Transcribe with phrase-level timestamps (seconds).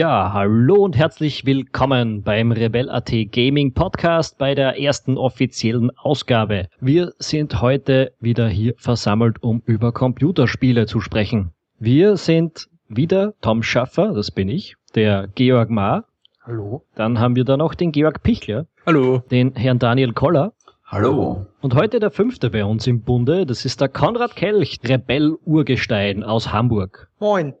[0.00, 6.68] Ja, hallo und herzlich willkommen beim Rebel.at Gaming Podcast bei der ersten offiziellen Ausgabe.
[6.80, 11.50] Wir sind heute wieder hier versammelt, um über Computerspiele zu sprechen.
[11.78, 16.04] Wir sind wieder Tom Schaffer, das bin ich, der Georg Ma.
[16.44, 16.82] Hallo.
[16.94, 18.64] Dann haben wir da noch den Georg Pichler.
[18.86, 19.18] Hallo.
[19.30, 20.54] Den Herrn Daniel Koller.
[20.86, 21.44] Hallo.
[21.60, 26.50] Und heute der fünfte bei uns im Bunde, das ist der Konrad Kelch, Rebell-Urgestein aus
[26.54, 27.10] Hamburg.
[27.18, 27.52] Moin.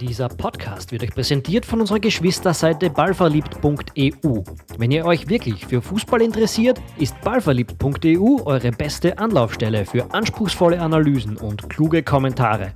[0.00, 4.42] Dieser Podcast wird euch präsentiert von unserer Geschwisterseite ballverliebt.eu.
[4.76, 11.38] Wenn ihr euch wirklich für Fußball interessiert, ist ballverliebt.eu eure beste Anlaufstelle für anspruchsvolle Analysen
[11.38, 12.72] und kluge Kommentare.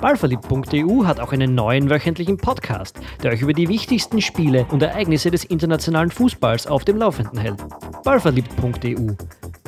[0.00, 5.30] Ballverliebt.eu hat auch einen neuen wöchentlichen Podcast, der euch über die wichtigsten Spiele und Ereignisse
[5.30, 7.58] des internationalen Fußballs auf dem Laufenden hält.
[8.04, 9.14] Ballverliebt.eu.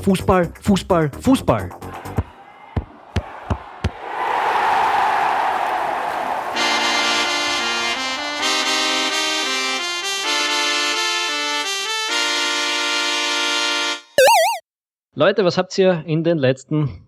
[0.02, 1.70] Fußball, Fußball, Fußball.
[15.14, 17.06] Leute, was habt ihr in den letzten,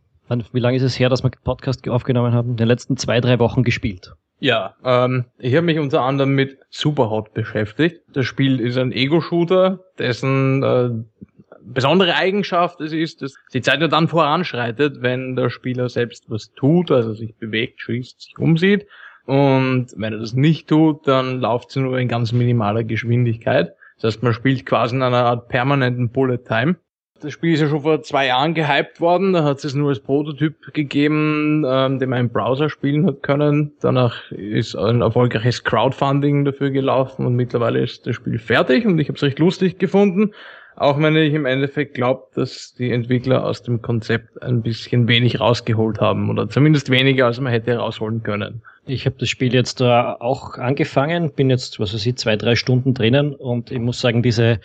[0.52, 3.38] wie lange ist es her, dass wir Podcast aufgenommen haben, in den letzten zwei, drei
[3.38, 4.12] Wochen gespielt?
[4.40, 8.02] Ja, ähm, ich habe mich unter anderem mit Superhot beschäftigt.
[8.12, 10.90] Das Spiel ist ein Ego-Shooter, dessen äh,
[11.62, 16.52] besondere Eigenschaft es ist, dass die Zeit nur dann voranschreitet, wenn der Spieler selbst was
[16.52, 18.86] tut, also sich bewegt, schießt, sich umsieht.
[19.24, 23.72] Und wenn er das nicht tut, dann läuft sie nur in ganz minimaler Geschwindigkeit.
[23.96, 26.76] Das heißt, man spielt quasi in einer Art permanenten Bullet Time.
[27.24, 29.32] Das Spiel ist ja schon vor zwei Jahren gehypt worden.
[29.32, 33.72] Da hat es nur als Prototyp gegeben, ähm, den man im Browser spielen hat können.
[33.80, 39.08] Danach ist ein erfolgreiches Crowdfunding dafür gelaufen und mittlerweile ist das Spiel fertig und ich
[39.08, 40.32] habe es recht lustig gefunden.
[40.76, 45.40] Auch wenn ich im Endeffekt glaube, dass die Entwickler aus dem Konzept ein bisschen wenig
[45.40, 48.60] rausgeholt haben oder zumindest weniger, als man hätte rausholen können.
[48.84, 52.54] Ich habe das Spiel jetzt äh, auch angefangen, bin jetzt, was weiß ich, zwei, drei
[52.54, 54.60] Stunden drinnen und ich muss sagen, diese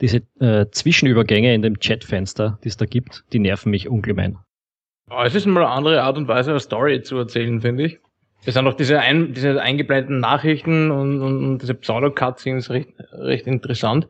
[0.00, 4.38] diese äh, Zwischenübergänge in dem Chatfenster, die es da gibt, die nerven mich ungemein.
[5.10, 7.98] Oh, es ist mal eine andere Art und Weise, eine Story zu erzählen, finde ich.
[8.46, 14.08] Es sind auch diese, ein, diese eingeblendeten Nachrichten und, und, diese Pseudo-Cutscenes recht, recht interessant.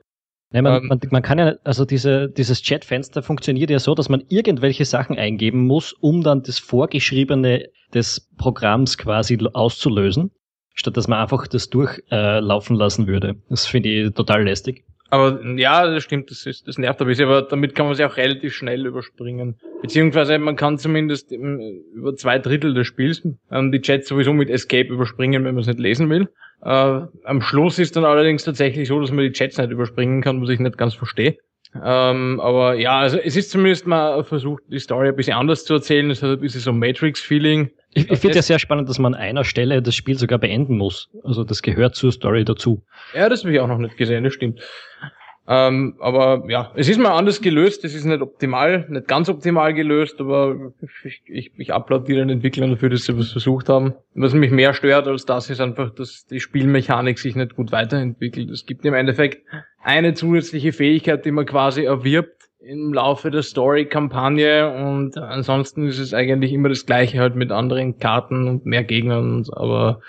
[0.50, 4.08] Nein, man, ähm, man, man kann ja, also diese, dieses Chatfenster funktioniert ja so, dass
[4.08, 10.30] man irgendwelche Sachen eingeben muss, um dann das Vorgeschriebene des Programms quasi auszulösen,
[10.74, 13.36] statt dass man einfach das durchlaufen äh, lassen würde.
[13.48, 14.84] Das finde ich total lästig.
[15.14, 18.04] Aber ja, das stimmt, das, ist, das nervt ein bisschen, aber damit kann man sich
[18.04, 19.54] auch relativ schnell überspringen.
[19.80, 23.22] Beziehungsweise man kann zumindest über zwei Drittel des Spiels
[23.52, 26.30] ähm, die Chats sowieso mit Escape überspringen, wenn man es nicht lesen will.
[26.64, 30.42] Äh, am Schluss ist dann allerdings tatsächlich so, dass man die Chats nicht überspringen kann,
[30.42, 31.36] was ich nicht ganz verstehe.
[31.82, 35.74] Ähm, aber ja, also es ist zumindest mal versucht, die Story ein bisschen anders zu
[35.74, 36.10] erzählen.
[36.10, 37.70] Es hat ein bisschen so Matrix-Feeling.
[37.94, 40.76] Ich, ich finde ja sehr spannend, dass man an einer Stelle das Spiel sogar beenden
[40.76, 41.08] muss.
[41.24, 42.82] Also das gehört zur Story dazu.
[43.14, 44.60] Ja, das habe ich auch noch nicht gesehen, das stimmt.
[45.46, 49.74] Ähm, aber ja, es ist mal anders gelöst, es ist nicht optimal, nicht ganz optimal
[49.74, 50.72] gelöst, aber
[51.04, 53.94] ich, ich, ich applaudiere den Entwicklern dafür, dass sie was versucht haben.
[54.14, 58.48] Was mich mehr stört als das ist einfach, dass die Spielmechanik sich nicht gut weiterentwickelt.
[58.50, 59.44] Es gibt im Endeffekt
[59.84, 66.14] eine zusätzliche Fähigkeit, die man quasi erwirbt im Laufe der Story-Kampagne und ansonsten ist es
[66.14, 70.00] eigentlich immer das gleiche halt mit anderen Karten und mehr Gegnern, aber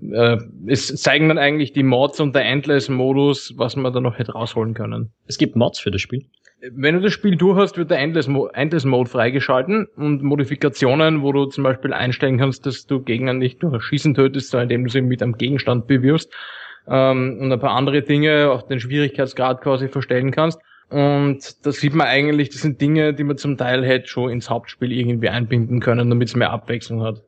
[0.00, 4.32] äh, es zeigen dann eigentlich die Mods und der Endless-Modus, was man da noch hätte
[4.32, 5.12] rausholen können.
[5.26, 6.24] Es gibt Mods für das Spiel.
[6.72, 11.44] Wenn du das Spiel durch hast, wird der Endless-Mode Endless freigeschalten und Modifikationen, wo du
[11.46, 15.02] zum Beispiel einstellen kannst, dass du Gegner nicht nur schießen tötest, sondern indem du sie
[15.02, 16.32] mit einem Gegenstand bewirfst
[16.90, 20.60] ähm, und ein paar andere Dinge, auch den Schwierigkeitsgrad quasi verstellen kannst.
[20.90, 24.48] Und da sieht man eigentlich, das sind Dinge, die man zum Teil hätte schon ins
[24.48, 27.22] Hauptspiel irgendwie einbinden können, damit es mehr Abwechslung hat.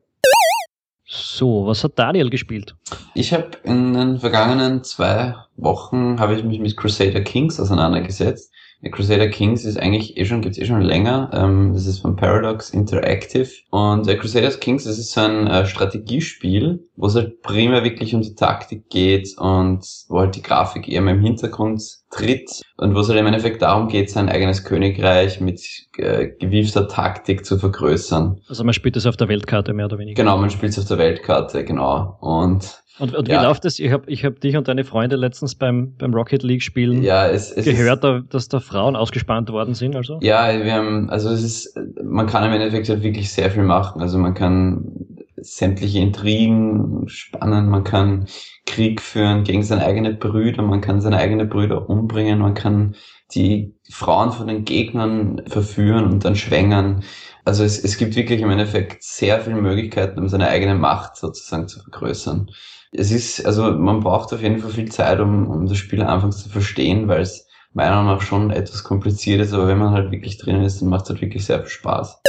[1.05, 2.73] So, was hat Daniel gespielt?
[3.13, 8.51] Ich habe in den vergangenen zwei Wochen habe ich mich mit Crusader Kings auseinandergesetzt.
[8.89, 11.29] Crusader Kings ist eigentlich eh schon, gibt's eh schon länger.
[11.33, 13.49] Ähm, das ist von Paradox Interactive.
[13.69, 18.15] Und äh, Crusader Kings, das ist so ein äh, Strategiespiel, wo es halt primär wirklich
[18.15, 22.95] um die Taktik geht und wo halt die Grafik eher mal im Hintergrund tritt und
[22.95, 25.61] wo es halt im Endeffekt darum geht, sein eigenes Königreich mit
[25.97, 28.41] äh, gewiefter Taktik zu vergrößern.
[28.49, 30.21] Also man spielt es auf der Weltkarte mehr oder weniger.
[30.21, 32.17] Genau, man spielt es auf der Weltkarte, genau.
[32.19, 33.39] Und und, und ja.
[33.39, 33.79] wie läuft das?
[33.79, 37.27] Ich habe ich hab dich und deine Freunde letztens beim, beim Rocket League Spielen ja,
[37.27, 39.95] es, es gehört, ist, dass da Frauen ausgespannt worden sind.
[39.95, 40.19] Also?
[40.21, 44.01] Ja, wir haben, also es ist, man kann im Endeffekt halt wirklich sehr viel machen.
[44.01, 48.27] Also man kann sämtliche Intrigen spannen, man kann
[48.65, 52.95] Krieg führen gegen seine eigenen Brüder, man kann seine eigenen Brüder umbringen, man kann
[53.33, 57.03] die Frauen von den Gegnern verführen und dann schwängern.
[57.43, 61.67] Also es, es gibt wirklich im Endeffekt sehr viele Möglichkeiten, um seine eigene Macht sozusagen
[61.67, 62.51] zu vergrößern.
[62.93, 66.43] Es ist, also man braucht auf jeden Fall viel Zeit, um, um das Spiel anfangs
[66.43, 70.11] zu verstehen, weil es meiner Meinung nach schon etwas kompliziert ist, aber wenn man halt
[70.11, 72.21] wirklich drin ist, dann macht es halt wirklich sehr viel Spaß.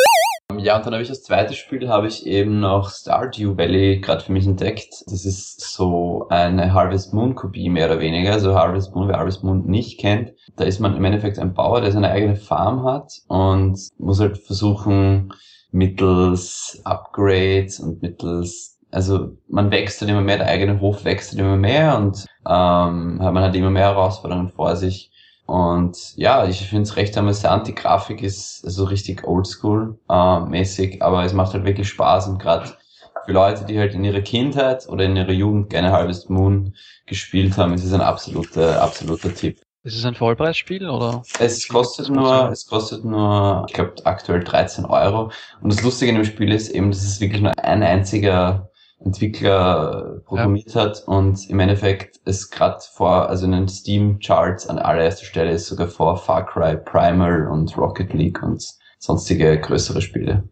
[0.59, 4.23] Ja, und dann habe ich als zweites Spiel habe ich eben noch Stardew Valley gerade
[4.23, 5.03] für mich entdeckt.
[5.07, 8.33] Das ist so eine Harvest Moon Kopie mehr oder weniger.
[8.33, 11.81] Also Harvest Moon, wer Harvest Moon nicht kennt, da ist man im Endeffekt ein Bauer,
[11.81, 15.33] der seine eigene Farm hat und muss halt versuchen,
[15.73, 21.41] mittels Upgrades und mittels, also man wächst dann immer mehr, der eigene Hof wächst dann
[21.41, 25.11] immer mehr und ähm, man hat immer mehr Herausforderungen vor sich.
[25.47, 27.67] Und ja, ich finde es recht amüsant.
[27.67, 32.39] Die Grafik ist so also richtig oldschool-mäßig, äh, aber es macht halt wirklich Spaß und
[32.39, 32.71] gerade
[33.25, 36.75] für Leute, die halt in ihrer Kindheit oder in ihrer Jugend gerne Harvest Moon
[37.07, 39.61] gespielt haben, ist es ein absoluter, absoluter Tipp.
[39.85, 41.23] Ist es ein Vollpreisspiel oder?
[41.41, 45.33] Es kostet nur, es kostet nur, ich glaube aktuell 13 Euro.
[45.61, 48.71] Und das Lustige in dem Spiel ist eben, dass es wirklich nur ein einziger
[49.05, 50.83] Entwickler programmiert ja.
[50.83, 55.53] hat und im Endeffekt ist gerade vor, also in den Steam Charts an allererster Stelle
[55.53, 58.65] ist sogar vor Far Cry Primal und Rocket League und
[58.99, 60.45] sonstige größere Spiele.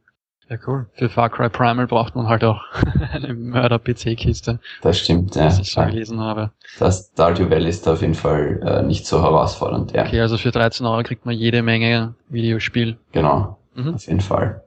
[0.51, 0.87] Ja, cool.
[0.95, 2.61] Für Far Cry Primal braucht man halt auch
[3.13, 4.59] eine Mörder-PC-Kiste.
[4.83, 5.45] Das stimmt, ja.
[5.45, 6.51] Was ich so gelesen habe.
[6.81, 10.05] Das Stardew Valley ist auf jeden Fall äh, nicht so herausfordernd, ja.
[10.05, 12.99] Okay, also für 13 Euro kriegt man jede Menge Videospiel.
[13.13, 13.95] Genau, mhm.
[13.95, 14.65] auf jeden Fall.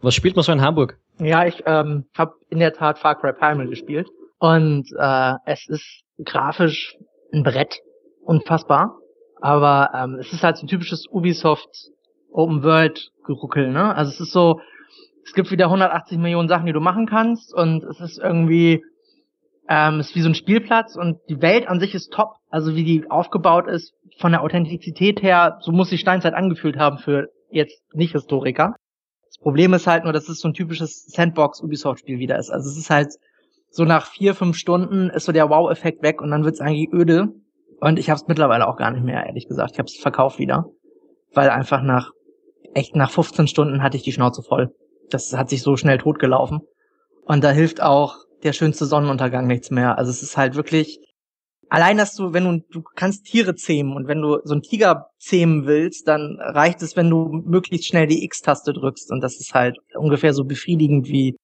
[0.00, 0.98] Was spielt man so in Hamburg?
[1.18, 6.02] Ja, ich ähm, habe in der Tat Far Cry Primal gespielt und äh, es ist
[6.24, 6.96] grafisch
[7.32, 7.80] ein Brett,
[8.24, 8.98] unfassbar.
[9.40, 11.68] Aber ähm, es ist halt so ein typisches Ubisoft
[12.32, 13.94] Open World Geruckel, ne?
[13.94, 14.60] Also es ist so,
[15.24, 18.82] es gibt wieder 180 Millionen Sachen, die du machen kannst und es ist irgendwie,
[19.68, 22.34] ähm, es ist wie so ein Spielplatz und die Welt an sich ist top.
[22.50, 26.98] Also wie die aufgebaut ist, von der Authentizität her, so muss die Steinzeit angefühlt haben
[26.98, 28.74] für jetzt Nicht-Historiker.
[28.76, 28.81] Das
[29.42, 32.50] Problem ist halt nur, dass es so ein typisches Sandbox-Ubisoft-Spiel wieder ist.
[32.50, 33.08] Also es ist halt
[33.70, 37.28] so nach vier, fünf Stunden ist so der Wow-Effekt weg und dann wird's eigentlich öde.
[37.80, 39.72] Und ich habe es mittlerweile auch gar nicht mehr, ehrlich gesagt.
[39.72, 40.66] Ich habe es verkauft wieder.
[41.34, 42.10] Weil einfach nach
[42.74, 44.74] echt nach 15 Stunden hatte ich die Schnauze voll.
[45.10, 46.60] Das hat sich so schnell totgelaufen.
[47.24, 49.98] Und da hilft auch der schönste Sonnenuntergang nichts mehr.
[49.98, 51.00] Also es ist halt wirklich,
[51.72, 55.06] allein, dass du, wenn du, du kannst Tiere zähmen und wenn du so einen Tiger
[55.18, 59.10] zähmen willst, dann reicht es, wenn du möglichst schnell die X-Taste drückst.
[59.10, 61.36] Und das ist halt ungefähr so befriedigend wie,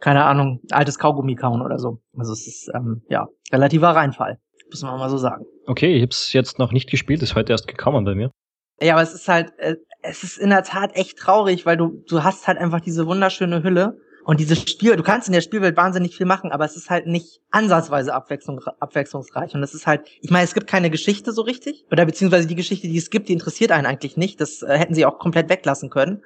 [0.00, 1.98] keine Ahnung, altes Kaugummi kauen oder so.
[2.16, 4.38] Also es ist, ähm, ja, relativer Reinfall.
[4.70, 5.44] Muss man mal so sagen.
[5.66, 8.30] Okay, ich hab's jetzt noch nicht gespielt, ist heute erst gekommen bei mir.
[8.80, 12.02] Ja, aber es ist halt, äh, es ist in der Tat echt traurig, weil du,
[12.08, 15.76] du hast halt einfach diese wunderschöne Hülle und dieses Spiel, du kannst in der Spielwelt
[15.76, 19.54] wahnsinnig viel machen, aber es ist halt nicht ansatzweise abwechslung, abwechslungsreich.
[19.54, 21.86] Und es ist halt, ich meine, es gibt keine Geschichte so richtig.
[21.90, 24.40] Oder beziehungsweise die Geschichte, die es gibt, die interessiert einen eigentlich nicht.
[24.40, 26.22] Das äh, hätten sie auch komplett weglassen können.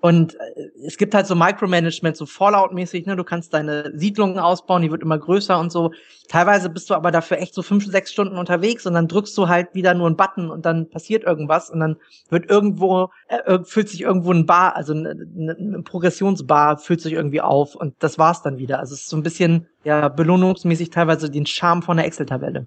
[0.00, 3.16] Und äh, es gibt halt so Micromanagement, so Fallout-mäßig, ne?
[3.16, 5.92] Du kannst deine Siedlungen ausbauen, die wird immer größer und so.
[6.28, 9.48] Teilweise bist du aber dafür echt so fünf, sechs Stunden unterwegs und dann drückst du
[9.48, 11.96] halt wieder nur einen Button und dann passiert irgendwas und dann
[12.28, 17.40] wird irgendwo, äh, füllt sich irgendwo ein Bar, also eine, eine Progressionsbar füllt sich irgendwie
[17.40, 18.78] auf und das war's dann wieder.
[18.80, 22.66] Also es ist so ein bisschen, ja, belohnungsmäßig teilweise den Charme von der Excel-Tabelle.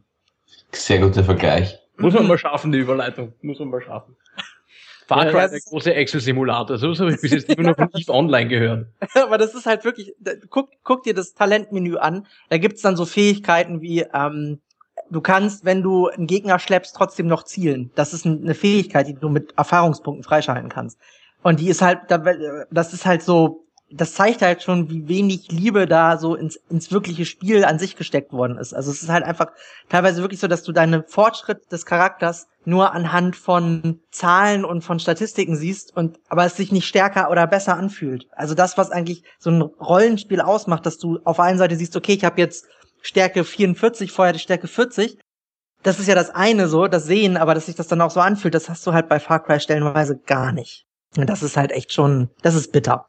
[0.71, 1.79] Sehr guter Vergleich.
[1.97, 3.33] Muss man mal schaffen, die Überleitung.
[3.41, 4.15] Muss man mal schaffen.
[5.07, 6.77] Far Cry, ja, der große Excel-Simulator.
[6.77, 8.87] So habe ich bis jetzt immer nur von EVE Online gehört.
[9.15, 10.13] Aber das ist halt wirklich,
[10.49, 12.27] guck, guck dir das Talentmenü an.
[12.49, 14.59] Da gibt's dann so Fähigkeiten wie, ähm,
[15.09, 17.91] du kannst, wenn du einen Gegner schleppst, trotzdem noch zielen.
[17.95, 20.99] Das ist eine Fähigkeit, die du mit Erfahrungspunkten freischalten kannst.
[21.41, 21.99] Und die ist halt,
[22.71, 26.91] das ist halt so das zeigt halt schon, wie wenig Liebe da so ins, ins
[26.91, 28.73] wirkliche Spiel an sich gesteckt worden ist.
[28.73, 29.47] Also es ist halt einfach
[29.87, 34.99] teilweise wirklich so, dass du deinen Fortschritt des Charakters nur anhand von Zahlen und von
[34.99, 38.27] Statistiken siehst und aber es sich nicht stärker oder besser anfühlt.
[38.31, 42.13] Also das, was eigentlich so ein Rollenspiel ausmacht, dass du auf einer Seite siehst, okay,
[42.13, 42.65] ich habe jetzt
[43.01, 45.17] Stärke 44, vorher die Stärke 40.
[45.83, 48.19] Das ist ja das eine so, das Sehen, aber dass sich das dann auch so
[48.19, 50.85] anfühlt, das hast du halt bei Far Cry stellenweise gar nicht.
[51.15, 53.07] Und das ist halt echt schon, das ist bitter.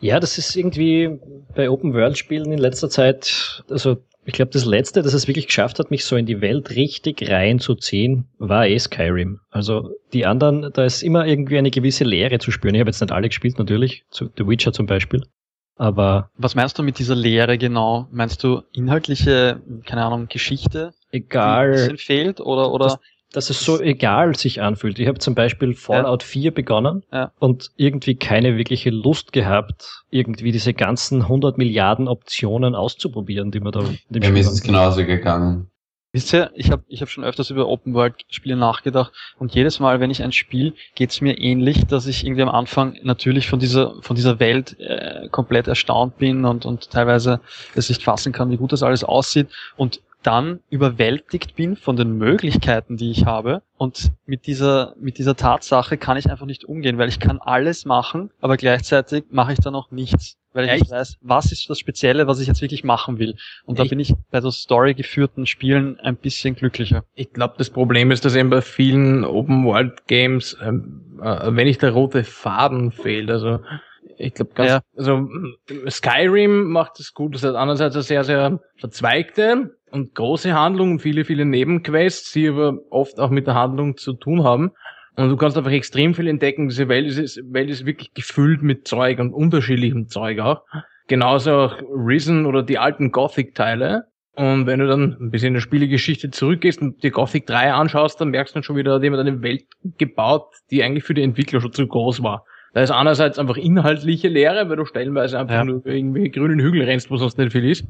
[0.00, 1.18] Ja, das ist irgendwie
[1.54, 5.90] bei Open-World-Spielen in letzter Zeit, also ich glaube, das letzte, das es wirklich geschafft hat,
[5.90, 9.40] mich so in die Welt richtig reinzuziehen, war eh Skyrim.
[9.50, 12.74] Also die anderen, da ist immer irgendwie eine gewisse Leere zu spüren.
[12.74, 15.22] Ich habe jetzt nicht alle gespielt, natürlich, zu The Witcher zum Beispiel.
[15.76, 16.30] Aber.
[16.36, 18.08] Was meinst du mit dieser Leere genau?
[18.12, 20.94] Meinst du inhaltliche, keine Ahnung, Geschichte?
[21.10, 21.72] Egal.
[21.72, 22.98] Die ein fehlt oder, oder?
[23.34, 24.98] Das, dass es so egal sich anfühlt.
[24.98, 26.28] Ich habe zum Beispiel Fallout ja.
[26.28, 27.32] 4 begonnen ja.
[27.40, 33.72] und irgendwie keine wirkliche Lust gehabt, irgendwie diese ganzen 100 Milliarden Optionen auszuprobieren, die man
[33.72, 35.68] da in dem ja, Spiel mir ist es genauso gegangen.
[36.14, 40.12] Wisst ihr, ich habe ich hab schon öfters über Open-World-Spiele nachgedacht und jedes Mal, wenn
[40.12, 44.14] ich ein Spiel, geht's mir ähnlich, dass ich irgendwie am Anfang natürlich von dieser, von
[44.14, 47.40] dieser Welt äh, komplett erstaunt bin und, und teilweise
[47.74, 52.16] es nicht fassen kann, wie gut das alles aussieht und dann überwältigt bin von den
[52.16, 53.62] Möglichkeiten, die ich habe.
[53.76, 57.84] Und mit dieser, mit dieser Tatsache kann ich einfach nicht umgehen, weil ich kann alles
[57.84, 60.36] machen, aber gleichzeitig mache ich dann auch nichts.
[60.52, 60.82] Weil ich Echt?
[60.82, 63.34] nicht weiß, was ist das Spezielle, was ich jetzt wirklich machen will.
[63.64, 63.90] Und da Echt?
[63.90, 67.04] bin ich bei so storygeführten Spielen ein bisschen glücklicher.
[67.14, 71.90] Ich glaube, das Problem ist, dass eben bei vielen Open-World-Games, ähm, äh, wenn nicht der
[71.90, 73.58] rote Faden fehlt, also
[74.18, 74.80] ich glaube ganz, Ja.
[74.96, 75.54] also mm,
[75.88, 80.98] Skyrim macht es gut, das hat einerseits eine sehr, sehr verzweigte und große Handlung und
[81.00, 84.72] viele, viele Nebenquests, die aber oft auch mit der Handlung zu tun haben.
[85.16, 86.68] Und du kannst einfach extrem viel entdecken.
[86.68, 90.62] Diese Welt ist, Welt ist wirklich gefüllt mit Zeug und unterschiedlichem Zeug auch.
[91.06, 94.06] Genauso auch Risen oder die alten Gothic-Teile.
[94.36, 98.20] Und wenn du dann ein bisschen in der Spielegeschichte zurückgehst und die Gothic 3 anschaust,
[98.20, 99.62] dann merkst du dann schon wieder, hat jemand eine Welt
[99.98, 102.44] gebaut, die eigentlich für die Entwickler schon zu groß war.
[102.74, 105.64] Da ist einerseits einfach inhaltliche Leere, weil du stellenweise einfach Ja.
[105.64, 107.86] nur irgendwie grünen Hügel rennst, wo sonst nicht viel ist.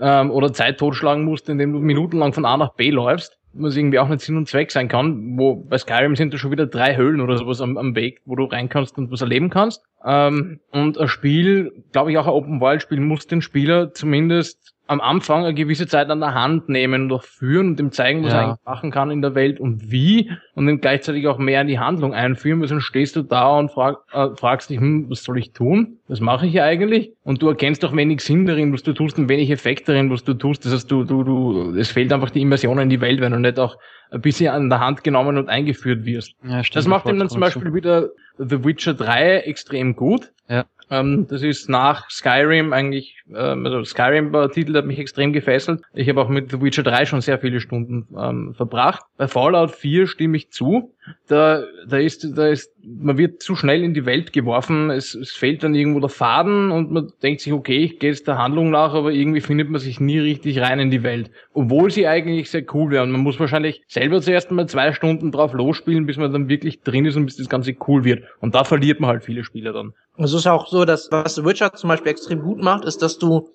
[0.00, 3.98] Ähm, oder Zeit totschlagen musst, indem du minutenlang von A nach B läufst, was irgendwie
[3.98, 5.38] auch nicht Sinn und Zweck sein kann.
[5.38, 8.34] Wo bei Skyrim sind da schon wieder drei Höhlen oder sowas am, am Weg, wo
[8.34, 9.82] du rein kannst und was erleben kannst.
[10.04, 15.44] Ähm, und ein Spiel, glaube ich auch ein Open-World-Spiel, muss den Spieler zumindest am Anfang
[15.44, 18.38] eine gewisse Zeit an der Hand nehmen und auch führen und ihm zeigen, was Ja.
[18.40, 21.68] er eigentlich machen kann in der Welt und wie und ihm gleichzeitig auch mehr in
[21.68, 25.22] die Handlung einführen, weil sonst stehst du da und frag, äh, fragst dich, hm, was
[25.22, 25.98] soll ich tun?
[26.08, 27.12] Was mache ich eigentlich?
[27.22, 30.24] Und du erkennst auch wenig Sinn darin, was du tust und wenig Effekt darin, was
[30.24, 30.64] du tust.
[30.66, 33.38] Das heißt, du, du, du, es fehlt einfach die Immersion in die Welt, wenn du
[33.38, 33.76] nicht auch
[34.10, 36.34] ein bisschen an der Hand genommen und eingeführt wirst.
[36.42, 40.32] Ja, stimmt, Das macht ihm dann zum Beispiel wieder The Witcher 3 extrem gut.
[40.48, 40.64] Ja.
[40.90, 45.32] Ähm, das ist nach Skyrim eigentlich, ähm, also Skyrim war der Titel, hat mich extrem
[45.32, 45.82] gefesselt.
[45.94, 49.04] Ich habe auch mit The Witcher 3 schon sehr viele Stunden ähm, verbracht.
[49.16, 50.92] Bei Fallout 4 stimme ich zu.
[51.28, 54.90] Da, da ist, da ist, man wird zu schnell in die Welt geworfen.
[54.90, 58.26] Es, es fehlt dann irgendwo der Faden und man denkt sich, okay, ich gehe jetzt
[58.26, 61.30] der Handlung nach, aber irgendwie findet man sich nie richtig rein in die Welt.
[61.52, 63.02] Obwohl sie eigentlich sehr cool wäre.
[63.02, 66.82] Und man muss wahrscheinlich selber zuerst mal zwei Stunden drauf losspielen, bis man dann wirklich
[66.82, 68.24] drin ist und bis das Ganze cool wird.
[68.40, 69.92] Und da verliert man halt viele Spieler dann.
[70.16, 73.48] Es ist auch so, dass was Witcher zum Beispiel extrem gut macht, ist, dass du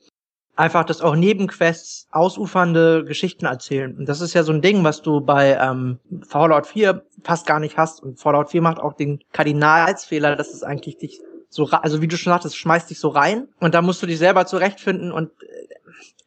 [0.56, 3.98] einfach, dass auch Nebenquests ausufernde Geschichten erzählen.
[3.98, 7.60] Und das ist ja so ein Ding, was du bei ähm, Fallout 4 fast gar
[7.60, 8.02] nicht hast.
[8.02, 12.18] Und Fallout 4 macht auch den Kardinalsfehler, dass es eigentlich dich so, also wie du
[12.18, 15.76] schon sagtest, schmeißt dich so rein und da musst du dich selber zurechtfinden und äh,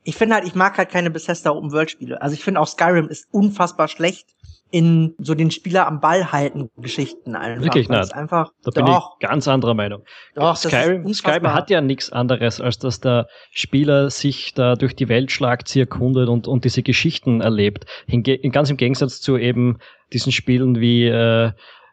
[0.05, 2.23] ich finde halt, ich mag halt keine Bethesda Open World Spiele.
[2.23, 4.35] Also ich finde auch Skyrim ist unfassbar schlecht
[4.71, 7.65] in so den Spieler am Ball halten Geschichten einfach.
[7.65, 8.15] Wirklich nicht.
[8.15, 10.03] Einfach, Da bin doch, ich ganz anderer Meinung.
[10.35, 11.13] doch, Skyrim.
[11.13, 15.69] Skyrim hat ja nichts anderes, als dass der Spieler sich da durch die Welt schlagt,
[15.69, 17.87] sie erkundet und, und diese Geschichten erlebt.
[18.07, 19.79] Hinge ganz im Gegensatz zu eben
[20.13, 21.53] diesen Spielen wie äh,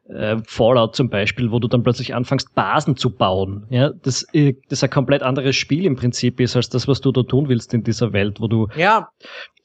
[0.10, 3.66] äh, Fallout zum Beispiel, wo du dann plötzlich anfängst, Basen zu bauen.
[3.70, 7.12] Ja, das, äh, das ein komplett anderes Spiel im Prinzip ist, als das, was du
[7.12, 9.10] da tun willst in dieser Welt, wo du Ja,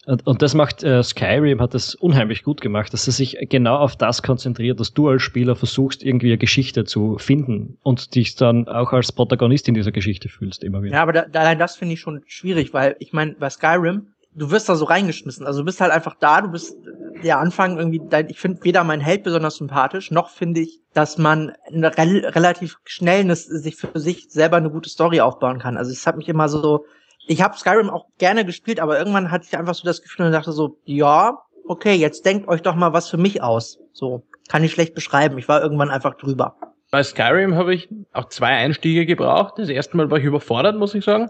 [0.07, 3.77] und, und das macht äh, Skyrim hat das unheimlich gut gemacht, dass er sich genau
[3.77, 8.35] auf das konzentriert, dass du als Spieler versuchst, irgendwie eine Geschichte zu finden und dich
[8.35, 10.95] dann auch als Protagonist in dieser Geschichte fühlst immer wieder.
[10.97, 14.07] Ja, aber da, da, allein das finde ich schon schwierig, weil ich meine, bei Skyrim,
[14.35, 15.47] du wirst da so reingeschmissen.
[15.47, 16.77] Also du bist halt einfach da, du bist
[17.23, 21.19] der Anfang irgendwie, dein, ich finde weder mein Held besonders sympathisch, noch finde ich, dass
[21.19, 25.77] man rel relativ schnell eine, sich für sich selber eine gute Story aufbauen kann.
[25.77, 26.85] Also es hat mich immer so,
[27.27, 30.33] ich habe Skyrim auch gerne gespielt, aber irgendwann hatte ich einfach so das Gefühl und
[30.33, 33.79] dachte so, ja, okay, jetzt denkt euch doch mal was für mich aus.
[33.93, 35.39] So, kann ich schlecht beschreiben.
[35.39, 36.57] Ich war irgendwann einfach drüber.
[36.91, 39.55] Bei Skyrim habe ich auch zwei Einstiege gebraucht.
[39.59, 41.29] Das erste Mal war ich überfordert, muss ich sagen.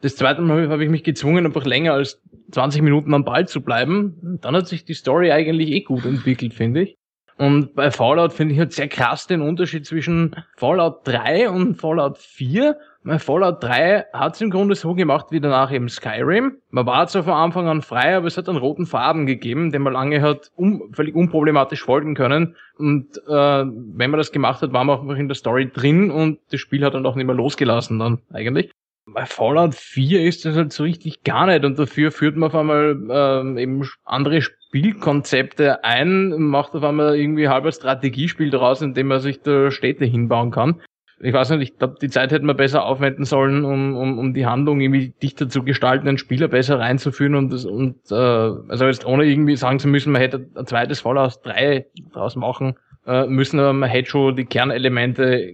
[0.00, 2.20] Das zweite Mal habe ich mich gezwungen, einfach länger als
[2.52, 4.38] 20 Minuten am Ball zu bleiben.
[4.42, 6.96] Dann hat sich die Story eigentlich eh gut entwickelt, finde ich.
[7.36, 12.18] Und bei Fallout finde ich halt sehr krass den Unterschied zwischen Fallout 3 und Fallout
[12.18, 12.76] 4.
[13.02, 16.58] Bei Fallout 3 hat es im Grunde so gemacht wie danach eben Skyrim.
[16.70, 19.82] Man war zwar von Anfang an frei, aber es hat einen roten Faden gegeben, den
[19.82, 22.54] man lange hat um, völlig unproblematisch folgen können.
[22.78, 26.38] Und äh, wenn man das gemacht hat, war man auch in der Story drin und
[26.50, 28.70] das Spiel hat dann auch nicht mehr losgelassen dann eigentlich.
[29.06, 32.54] Bei Fallout 4 ist das halt so richtig gar nicht und dafür führt man auf
[32.54, 39.20] einmal ähm, eben andere Spielkonzepte ein, macht auf einmal irgendwie halber Strategiespiel daraus, indem man
[39.20, 40.80] sich da Städte hinbauen kann.
[41.20, 44.34] Ich weiß nicht, ich glaube, die Zeit hätten wir besser aufwenden sollen, um, um, um
[44.34, 48.86] die Handlung irgendwie dichter zu gestalten, den Spieler besser reinzuführen und das, und äh, also
[48.86, 53.26] jetzt ohne irgendwie sagen zu müssen, man hätte ein zweites Fallout 3 draus machen äh,
[53.26, 55.52] müssen, aber man hätte schon die Kernelemente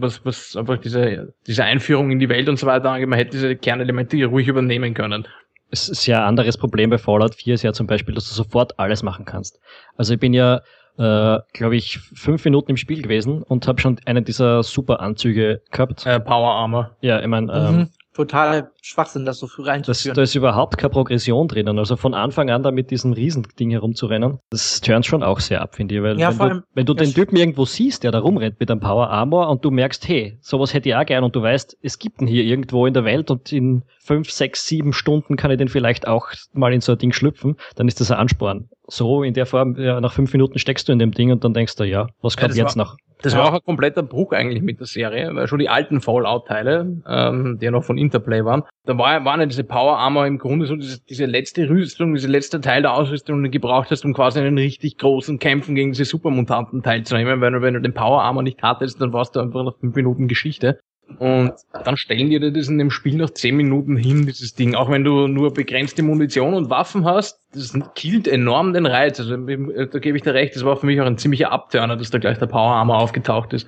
[0.00, 3.32] was, was einfach diese, diese Einführung in die Welt und so weiter angeht, man hätte
[3.32, 5.26] diese Kernelemente ruhig übernehmen können.
[5.70, 8.34] Es ist ja ein anderes Problem bei Fallout 4 ist ja zum Beispiel, dass du
[8.34, 9.58] sofort alles machen kannst.
[9.96, 10.60] Also ich bin ja,
[10.98, 15.62] äh, glaube ich, fünf Minuten im Spiel gewesen und habe schon einen dieser super Anzüge
[15.72, 16.06] gehabt.
[16.06, 16.96] Äh, Power Armor.
[17.00, 17.88] Ja, ich meine, ähm, Mhm.
[18.14, 20.14] Total Schwachsinn, das so früh das, reinzuführen.
[20.14, 21.78] da ist überhaupt keine Progression drinnen.
[21.78, 25.74] Also von Anfang an da mit diesem Riesending herumzurennen, das turnt schon auch sehr ab,
[25.74, 26.02] finde ich.
[26.02, 28.20] Weil Ja, wenn, vor du, allem- wenn du den das- Typen irgendwo siehst, der da
[28.20, 31.34] rumrennt mit einem Power Armor und du merkst, hey, sowas hätte ich auch gern und
[31.34, 34.92] du weißt, es gibt ihn hier irgendwo in der Welt und in fünf, sechs, sieben
[34.92, 38.10] Stunden kann ich den vielleicht auch mal in so ein Ding schlüpfen, dann ist das
[38.12, 38.68] ein Ansporn.
[38.86, 41.54] So in der Form, ja, nach fünf Minuten steckst du in dem Ding und dann
[41.54, 42.96] denkst du, ja, was Ja, kommt das jetzt war- noch?
[43.22, 43.38] Das Ja.
[43.38, 47.58] war auch ein kompletter Bruch eigentlich mit der Serie, weil schon die alten Fallout-Teile, ähm,
[47.58, 50.66] die ja noch von Interplay waren, da war, waren ja diese Power Armor im Grunde
[50.66, 54.12] so diese, diese letzte Rüstung, diese letzte Teil der Ausrüstung, die du gebraucht hast, um
[54.12, 58.20] quasi in den richtig großen Kämpfen gegen diese Supermutanten teilzunehmen, weil wenn du den Power
[58.22, 60.78] Armor nicht hattest, dann warst du einfach nach fünf Minuten Geschichte.
[61.18, 61.52] Und
[61.84, 64.74] dann stellen die dir das in dem Spiel nach zehn Minuten hin, dieses Ding.
[64.74, 69.20] Auch wenn du nur begrenzte Munition und Waffen hast, das killt enorm den Reiz.
[69.20, 71.96] Also äh, da gebe ich dir recht, das war für mich auch ein ziemlicher Abturner,
[71.96, 73.66] dass da gleich der Power Armor aufgetaucht ist.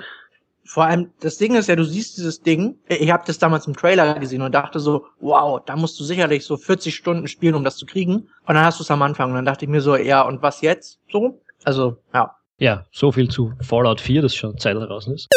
[0.64, 3.76] Vor allem, das Ding ist ja, du siehst dieses Ding, ich habe das damals im
[3.76, 7.62] Trailer gesehen und dachte so, wow, da musst du sicherlich so 40 Stunden spielen, um
[7.62, 8.28] das zu kriegen.
[8.47, 10.43] Und dann hast du es am Anfang und dann dachte ich mir so, ja, und
[10.43, 10.99] was jetzt?
[11.11, 11.40] So?
[11.64, 12.35] Also, ja.
[12.59, 15.28] Ja, so viel zu Fallout 4, das schon Zeit draußen ist.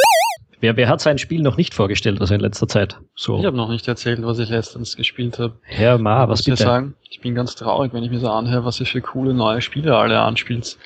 [0.61, 2.97] Wer, wer hat sein Spiel noch nicht vorgestellt, also in letzter Zeit?
[3.15, 5.53] So, Ich habe noch nicht erzählt, was ich letztens gespielt habe.
[5.63, 6.63] Herr Ma, was muss ich bitte?
[6.63, 9.61] sagen, ich bin ganz traurig, wenn ich mir so anhöre, was ihr für coole neue
[9.61, 10.77] Spiele alle anspielt.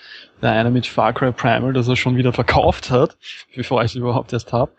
[0.42, 3.18] Der eine mit Far Cry Primal, das er schon wieder verkauft hat,
[3.56, 4.72] bevor ich es überhaupt erst habe.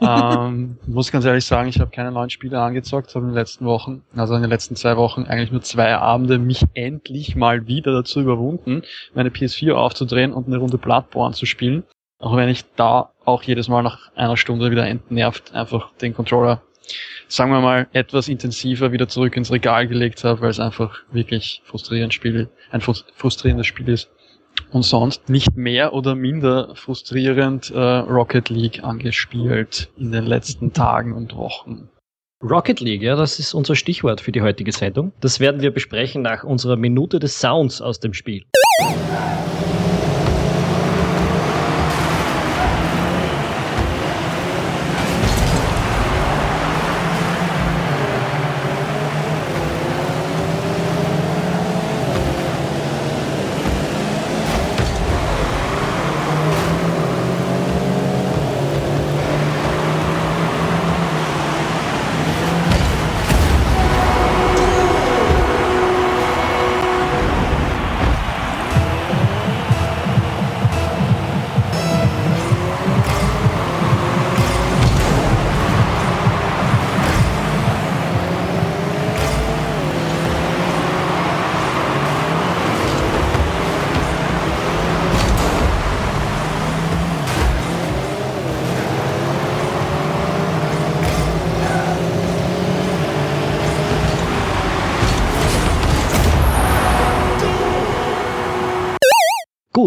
[0.00, 3.64] ähm, muss ganz ehrlich sagen, ich habe keine neuen Spiele angezockt, habe in den letzten
[3.66, 7.92] Wochen, also in den letzten zwei Wochen eigentlich nur zwei Abende mich endlich mal wieder
[7.92, 8.82] dazu überwunden,
[9.14, 11.84] meine PS4 aufzudrehen und eine Runde Bloodborne zu spielen.
[12.22, 16.62] Auch wenn ich da auch jedes Mal nach einer Stunde wieder entnervt einfach den Controller
[17.28, 21.62] sagen wir mal, etwas intensiver wieder zurück ins Regal gelegt habe, weil es einfach wirklich
[21.64, 24.10] frustrierend Spiel, ein frus- frustrierendes Spiel ist.
[24.70, 31.14] Und sonst nicht mehr oder minder frustrierend äh, Rocket League angespielt in den letzten Tagen
[31.14, 31.88] und Wochen.
[32.42, 35.12] Rocket League, ja, das ist unser Stichwort für die heutige Sendung.
[35.20, 38.44] Das werden wir besprechen nach unserer Minute des Sounds aus dem Spiel.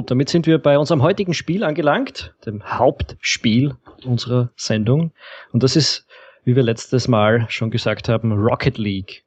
[0.06, 3.74] Gut, damit sind wir bei unserem heutigen Spiel angelangt, dem Hauptspiel
[4.06, 5.12] unserer Sendung.
[5.52, 6.06] Und das ist,
[6.44, 9.24] wie wir letztes Mal schon gesagt haben, Rocket League.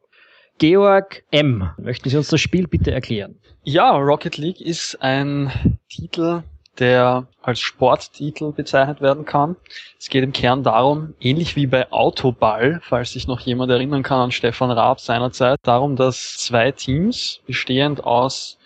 [0.59, 3.35] Georg M., möchten Sie uns das Spiel bitte erklären?
[3.64, 5.51] Ja, Rocket League ist ein
[5.88, 6.45] Titel,
[6.79, 9.57] der als Sporttitel bezeichnet werden kann.
[9.99, 14.21] Es geht im Kern darum, ähnlich wie bei Autoball, falls sich noch jemand erinnern kann
[14.21, 18.59] an Stefan Raab seinerzeit, darum, dass zwei Teams bestehend aus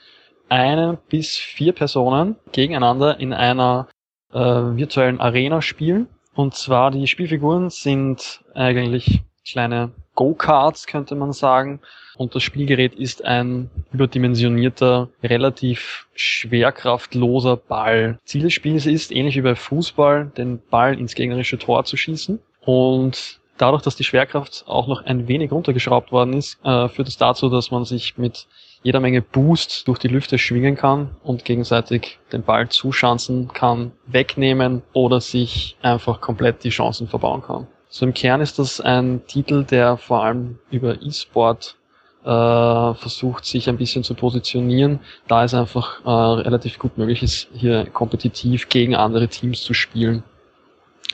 [0.53, 3.89] eine bis vier Personen gegeneinander in einer
[4.35, 6.09] äh, virtuellen Arena spielen.
[6.35, 11.81] Und zwar die Spielfiguren sind eigentlich kleine Go-Karts, könnte man sagen.
[12.19, 18.19] Und das Spielgerät ist ein überdimensionierter, relativ schwerkraftloser Ball.
[18.25, 22.39] Ziel des Spiels ist, ähnlich wie bei Fußball, den Ball ins gegnerische Tor zu schießen.
[22.61, 27.17] Und dadurch, dass die Schwerkraft auch noch ein wenig runtergeschraubt worden ist, äh, führt es
[27.17, 28.47] dazu, dass man sich mit
[28.83, 34.83] jeder Menge Boost durch die Lüfte schwingen kann und gegenseitig den Ball zuschanzen kann, wegnehmen
[34.93, 37.67] oder sich einfach komplett die Chancen verbauen kann.
[37.89, 41.77] So im Kern ist das ein Titel, der vor allem über E-Sport
[42.25, 47.49] äh, versucht, sich ein bisschen zu positionieren, da es einfach äh, relativ gut möglich ist,
[47.53, 50.23] hier kompetitiv gegen andere Teams zu spielen.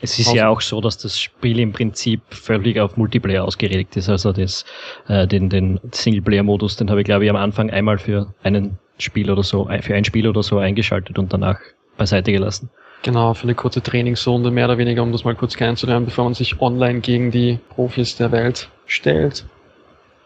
[0.00, 4.08] Es ist ja auch so, dass das Spiel im Prinzip völlig auf Multiplayer ausgelegt ist.
[4.08, 4.64] Also das,
[5.08, 9.30] äh, den, den Singleplayer-Modus, den habe ich glaube ich am Anfang einmal für einen Spiel
[9.30, 11.58] oder so, für ein Spiel oder so eingeschaltet und danach
[11.96, 12.70] beiseite gelassen.
[13.02, 16.34] Genau, für eine kurze Trainingsrunde, mehr oder weniger, um das mal kurz kennenzulernen, bevor man
[16.34, 19.44] sich online gegen die Profis der Welt stellt.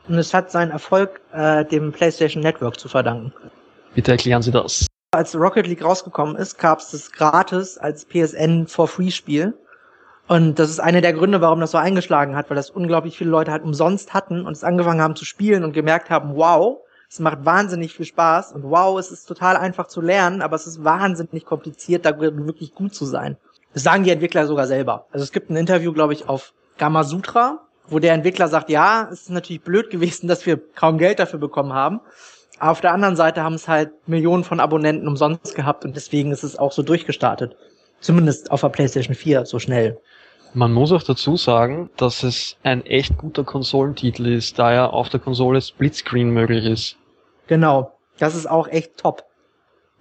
[0.09, 3.33] Und es hat seinen Erfolg äh, dem PlayStation Network zu verdanken.
[3.95, 4.87] Bitte erklären Sie das.
[5.15, 9.53] Als Rocket League rausgekommen ist, gab es das gratis als PSN for Free Spiel.
[10.33, 13.29] Und das ist einer der Gründe, warum das so eingeschlagen hat, weil das unglaublich viele
[13.29, 17.21] Leute halt umsonst hatten und es angefangen haben zu spielen und gemerkt haben, wow, es
[17.21, 20.83] macht wahnsinnig viel Spaß und wow, es ist total einfach zu lernen, aber es ist
[20.83, 23.37] wahnsinnig kompliziert, da wirklich gut zu sein.
[23.75, 25.05] Das sagen die Entwickler sogar selber.
[25.13, 29.11] Also es gibt ein Interview, glaube ich, auf Gamma Sutra, wo der Entwickler sagt, ja,
[29.13, 32.01] es ist natürlich blöd gewesen, dass wir kaum Geld dafür bekommen haben.
[32.59, 36.33] Aber auf der anderen Seite haben es halt Millionen von Abonnenten umsonst gehabt und deswegen
[36.33, 37.55] ist es auch so durchgestartet.
[38.01, 40.01] Zumindest auf der PlayStation 4 so schnell.
[40.55, 45.09] Man muss auch dazu sagen, dass es ein echt guter Konsolentitel ist, da ja auf
[45.09, 46.97] der Konsole Splitscreen möglich ist.
[47.47, 47.93] Genau.
[48.19, 49.25] Das ist auch echt top.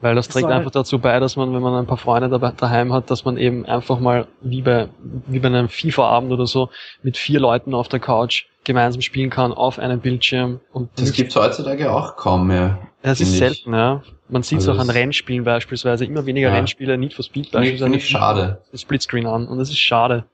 [0.01, 2.91] Weil das trägt einfach dazu bei, dass man, wenn man ein paar Freunde dabei, daheim
[2.91, 4.89] hat, dass man eben einfach mal wie bei,
[5.27, 6.69] wie bei einem FIFA-Abend oder so
[7.03, 10.59] mit vier Leuten auf der Couch gemeinsam spielen kann auf einem Bildschirm.
[10.73, 12.79] Und Das gibt's heutzutage auch kaum mehr.
[13.03, 13.57] das ist finde ich.
[13.63, 14.01] selten, ja.
[14.27, 16.05] Man sieht es Also auch an das- Rennspielen beispielsweise.
[16.05, 16.55] Immer weniger Ja.
[16.55, 18.61] Rennspiele, Need for Speed ich, finde ich schade.
[18.73, 19.47] Splitscreen an.
[19.47, 20.25] Und das ist schade.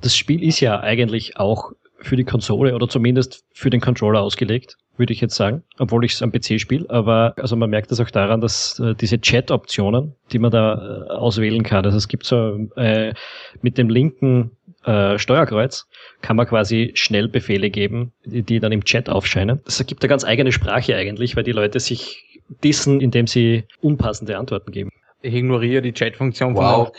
[0.00, 4.76] Das Spiel ist ja eigentlich auch für die Konsole oder zumindest für den Controller ausgelegt,
[4.96, 6.88] würde ich jetzt sagen, obwohl ich es am PC spiele.
[6.88, 11.10] Aber also man merkt das auch daran, dass äh, diese Chat-Optionen, die man da äh,
[11.10, 13.14] auswählen kann, also es gibt so äh,
[13.60, 14.52] mit dem linken
[14.84, 15.86] äh, Steuerkreuz
[16.22, 19.60] kann man quasi Schnellbefehle geben, die, die dann im Chat aufscheinen.
[19.64, 24.38] Das ergibt eine ganz eigene Sprache eigentlich, weil die Leute sich dissen, indem sie unpassende
[24.38, 24.90] Antworten geben.
[25.22, 26.92] Ich ignoriere die Chat-Funktion von Wow,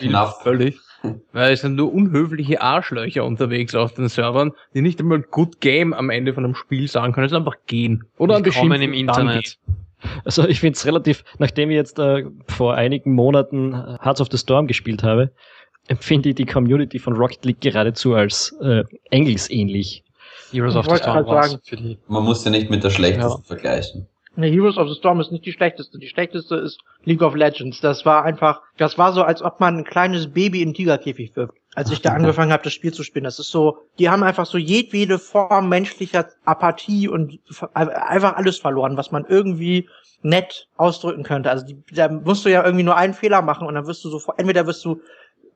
[0.43, 0.79] völlig.
[1.31, 5.93] Weil es sind nur unhöfliche Arschlöcher unterwegs auf den Servern, die nicht einmal Good Game
[5.93, 8.03] am Ende von einem Spiel sagen können, sondern einfach gehen.
[8.17, 9.57] Oder Willkommen im Internet.
[10.25, 14.29] Also ich finde es relativ, nachdem ich jetzt äh, vor einigen Monaten äh, Hearts of
[14.31, 15.31] the Storm gespielt habe,
[15.87, 20.03] empfinde ich die Community von Rocket League geradezu als äh, engelsähnlich.
[20.51, 21.61] Heroes Ich of the wollte Storm gerade war's sagen.
[21.65, 21.97] für die.
[22.07, 24.07] Man muss ja nicht mit der schlechtesten vergleichen.
[24.37, 25.99] Ne, Heroes of the Storm ist nicht die schlechteste.
[25.99, 27.81] Die schlechteste ist League of Legends.
[27.81, 31.53] Das war einfach, das war so, als ob man ein kleines Baby in Tigerkäfig wirft.
[31.75, 33.25] Als ich da angefangen habe, das Spiel zu spielen.
[33.25, 37.39] Das ist so, die haben einfach so jedwede Form menschlicher Apathie und
[37.73, 39.87] einfach alles verloren, was man irgendwie
[40.21, 41.49] nett ausdrücken könnte.
[41.49, 44.09] Also die, da musst du ja irgendwie nur einen Fehler machen und dann wirst du
[44.09, 45.01] so, entweder wirst du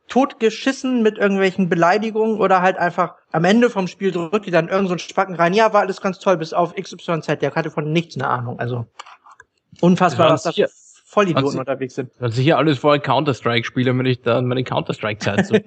[0.07, 4.87] totgeschissen mit irgendwelchen Beleidigungen oder halt einfach am Ende vom Spiel drückt die dann irgend
[4.87, 5.53] so einen Spacken rein.
[5.53, 7.39] Ja, war alles ganz toll, bis auf XYZ.
[7.41, 8.59] Der hatte von nichts eine Ahnung.
[8.59, 8.85] Also
[9.81, 10.73] unfassbar, Das was waren da für
[11.05, 12.11] Vollidioten unterwegs sind.
[12.19, 15.55] Weil sicher alles vorher Counter-Strike spiele, wenn ich da an meine Counter-Strike-Zeit so.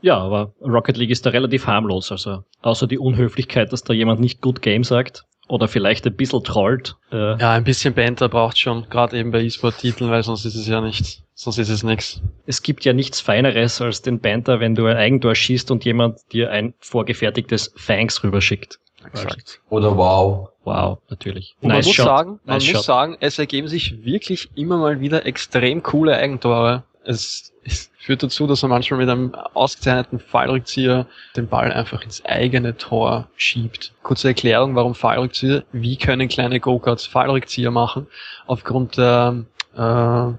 [0.00, 2.12] Ja, aber Rocket League ist da relativ harmlos.
[2.12, 6.44] Also außer die Unhöflichkeit, dass da jemand nicht Good Game sagt oder vielleicht ein bisschen
[6.44, 6.96] trollt.
[7.10, 10.68] Äh, Ja, ein bisschen Banter braucht schon, gerade eben bei E-Sport-Titeln, weil sonst ist es
[10.68, 12.20] ja nicht, sonst ist es nix.
[12.46, 16.18] Es gibt ja nichts Feineres als den Banter, wenn du ein Eigentor schießt und jemand
[16.32, 18.78] dir ein vorgefertigtes Thanks rüberschickt.
[19.04, 19.60] Exakt.
[19.70, 20.48] Oder wow.
[20.64, 21.56] Wow, natürlich.
[21.62, 22.04] Und man muss shot.
[22.04, 22.84] sagen, man Nice muss shot.
[22.84, 26.84] sagen, es ergeben sich wirklich immer mal wieder extrem coole Eigentore.
[27.08, 32.22] Es, es führt dazu, dass man manchmal mit einem ausgezeichneten Fallrückzieher den Ball einfach ins
[32.26, 33.94] eigene Tor schiebt.
[34.02, 35.64] Kurze Erklärung, warum Fallrückzieher?
[35.72, 38.08] Wie können kleine Go-Karts Fallrückzieher machen?
[38.46, 40.32] Aufgrund der äh,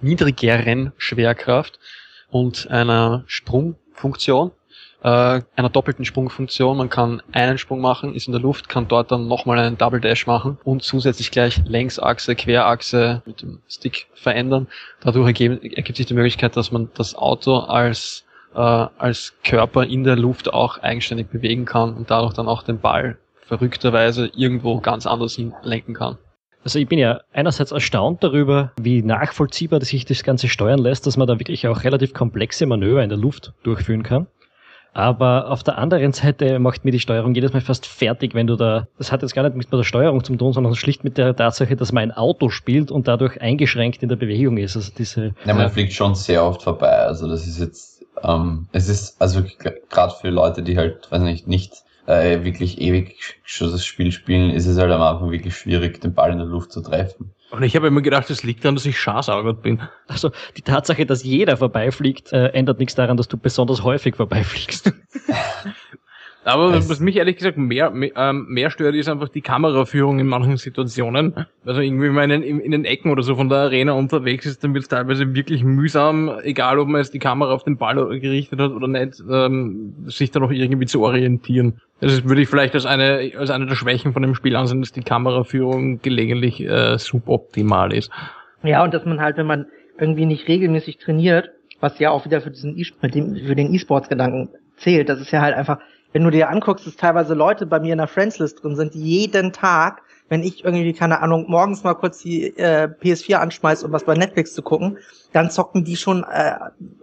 [0.00, 1.78] niedrigeren Schwerkraft
[2.30, 4.52] und einer Sprungfunktion
[5.06, 6.76] äh, einer doppelten Sprungfunktion.
[6.76, 10.00] Man kann einen Sprung machen, ist in der Luft, kann dort dann nochmal einen Double
[10.00, 14.66] Dash machen und zusätzlich gleich Längsachse, Querachse mit dem Stick verändern.
[15.00, 18.24] Dadurch ergeben, ergibt sich die Möglichkeit, dass man das Auto als,
[18.56, 22.80] äh, als Körper in der Luft auch eigenständig bewegen kann und dadurch dann auch den
[22.80, 23.16] Ball
[23.46, 26.18] verrückterweise irgendwo ganz anders hin lenken kann.
[26.64, 31.16] Also ich bin ja einerseits erstaunt darüber, wie nachvollziehbar sich das Ganze steuern lässt, dass
[31.16, 34.26] man da wirklich auch relativ komplexe Manöver in der Luft durchführen kann.
[34.96, 38.56] Aber auf der anderen Seite macht mir die Steuerung jedes Mal fast fertig, wenn du
[38.56, 41.36] da, das hat jetzt gar nicht mit der Steuerung zu tun, sondern schlicht mit der
[41.36, 44.74] Tatsache, dass man ein Auto spielt und dadurch eingeschränkt in der Bewegung ist.
[44.74, 46.88] Also diese, Ja, man äh, fliegt schon sehr oft vorbei.
[46.88, 49.42] Also das ist jetzt, ähm, es ist also
[49.90, 51.74] gerade für Leute, die halt, weiß nicht, nicht
[52.06, 56.14] äh, wirklich ewig schon das Spiel spielen, ist es halt am Anfang wirklich schwierig, den
[56.14, 57.34] Ball in der Luft zu treffen.
[57.50, 59.80] Und ich habe immer gedacht, das liegt daran, dass ich schaßaugert bin.
[60.08, 64.92] also die Tatsache, dass jeder vorbeifliegt, äh, ändert nichts daran, dass du besonders häufig vorbeifliegst.
[66.46, 70.18] Aber Es- was mich ehrlich gesagt mehr, mehr, ähm, mehr stört, ist einfach die Kameraführung
[70.20, 71.34] in manchen Situationen.
[71.64, 74.46] Also irgendwie, wenn man in, in, in den Ecken oder so von der Arena unterwegs
[74.46, 77.76] ist, dann wird es teilweise wirklich mühsam, egal ob man jetzt die Kamera auf den
[77.78, 81.80] Ball gerichtet hat oder nicht, ähm, sich da noch irgendwie zu orientieren.
[82.00, 84.80] Das ist, würde ich vielleicht als eine, als eine der Schwächen von dem Spiel ansehen,
[84.80, 88.10] dass die Kameraführung gelegentlich äh, suboptimal ist.
[88.62, 89.66] Ja, und dass man halt, wenn man
[89.98, 93.08] irgendwie nicht regelmäßig trainiert, was ja auch wieder für diesen e für
[93.56, 95.78] den E-Sports-Gedanken zählt, das ist ja halt einfach,
[96.16, 99.52] wenn du dir anguckst, dass teilweise Leute bei mir in der Friends-List drin sind, jeden
[99.52, 100.00] Tag,
[100.30, 104.14] wenn ich irgendwie, keine Ahnung, morgens mal kurz die äh, PS4 anschmeiß, um was bei
[104.14, 104.96] Netflix zu gucken,
[105.34, 106.54] dann zocken die schon äh,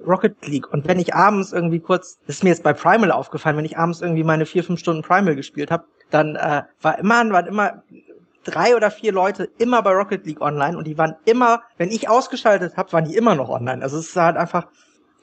[0.04, 0.73] Rocket League.
[0.73, 3.78] Und wenn ich abends irgendwie kurz, das ist mir jetzt bei Primal aufgefallen, wenn ich
[3.78, 7.84] abends irgendwie meine vier, fünf Stunden Primal gespielt habe, dann äh, war immer, waren immer
[8.43, 12.10] drei oder vier Leute immer bei Rocket League online und die waren immer, wenn ich
[12.10, 13.84] ausgeschaltet habe, waren die immer noch online.
[13.84, 14.69] Also es ist halt einfach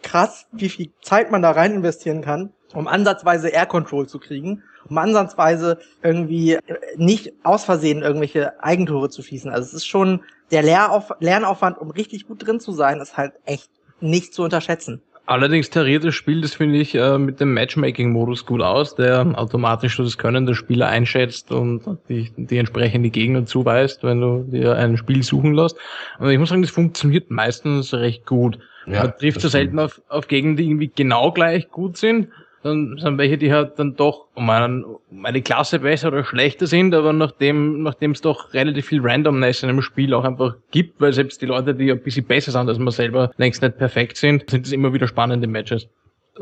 [0.05, 4.63] krass, wie viel Zeit man da rein investieren kann, um ansatzweise Air Control zu kriegen,
[4.89, 6.59] um ansatzweise irgendwie
[6.97, 9.51] nicht aus Versehen irgendwelche Eigentore zu schießen.
[9.51, 13.33] Also es ist schon der Lehrauf Lernaufwand, um richtig gut drin zu sein, ist halt
[13.45, 15.03] echt nicht zu unterschätzen.
[15.31, 19.97] Allerdings tariert das Spiel, das finde ich, äh, mit dem Matchmaking-Modus gut aus, der automatisch
[19.97, 24.97] das Können der Spieler einschätzt und die, die entsprechende Gegner zuweist, wenn du dir ein
[24.97, 25.77] Spiel suchen lässt.
[26.19, 28.59] Aber ich muss sagen, das funktioniert meistens recht gut.
[28.87, 32.31] Ja, Man trifft so selten auf, auf Gegner, die irgendwie genau gleich gut sind,
[32.63, 36.67] dann sind welche, die halt dann doch um, einen, um eine Klasse besser oder schlechter
[36.67, 41.01] sind, aber nachdem nachdem es doch relativ viel Randomness in einem Spiel auch einfach gibt,
[41.01, 44.17] weil selbst die Leute, die ein bisschen besser sind als man selber, längst nicht perfekt
[44.19, 45.89] sind, sind es immer wieder spannende Matches.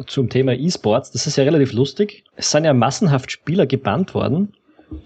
[0.07, 2.25] Zum Thema E-Sports, das ist ja relativ lustig.
[2.37, 4.55] Es sind ja massenhaft Spieler gebannt worden,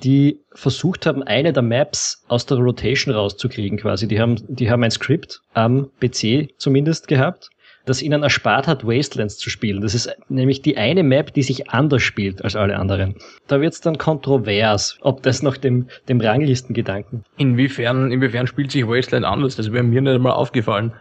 [0.03, 4.09] die versucht haben, eine der Maps aus der Rotation rauszukriegen quasi.
[4.09, 7.51] Die haben, die haben ein Skript am PC zumindest gehabt
[7.85, 9.81] das ihnen erspart hat, Wastelands zu spielen.
[9.81, 13.17] Das ist nämlich die eine Map, die sich anders spielt als alle anderen.
[13.49, 17.25] Da wird es dann kontrovers, ob das noch dem, dem Ranglistengedanken.
[17.37, 19.57] Inwiefern, inwiefern spielt sich Wasteland anders?
[19.57, 20.93] Das wäre mir nicht einmal aufgefallen.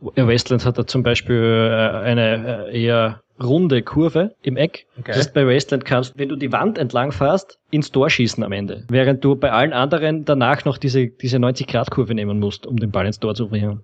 [0.00, 1.36] Wasteland hat da zum Beispiel
[1.70, 4.86] äh, eine äh, eher runde Kurve im Eck.
[4.98, 5.04] Okay.
[5.06, 8.52] Das heißt, bei Wasteland kannst, wenn du die Wand entlang fährst, ins Tor schießen am
[8.52, 8.84] Ende.
[8.88, 13.06] Während du bei allen anderen danach noch diese, diese 90-Grad-Kurve nehmen musst, um den Ball
[13.06, 13.82] ins Tor zu bringen.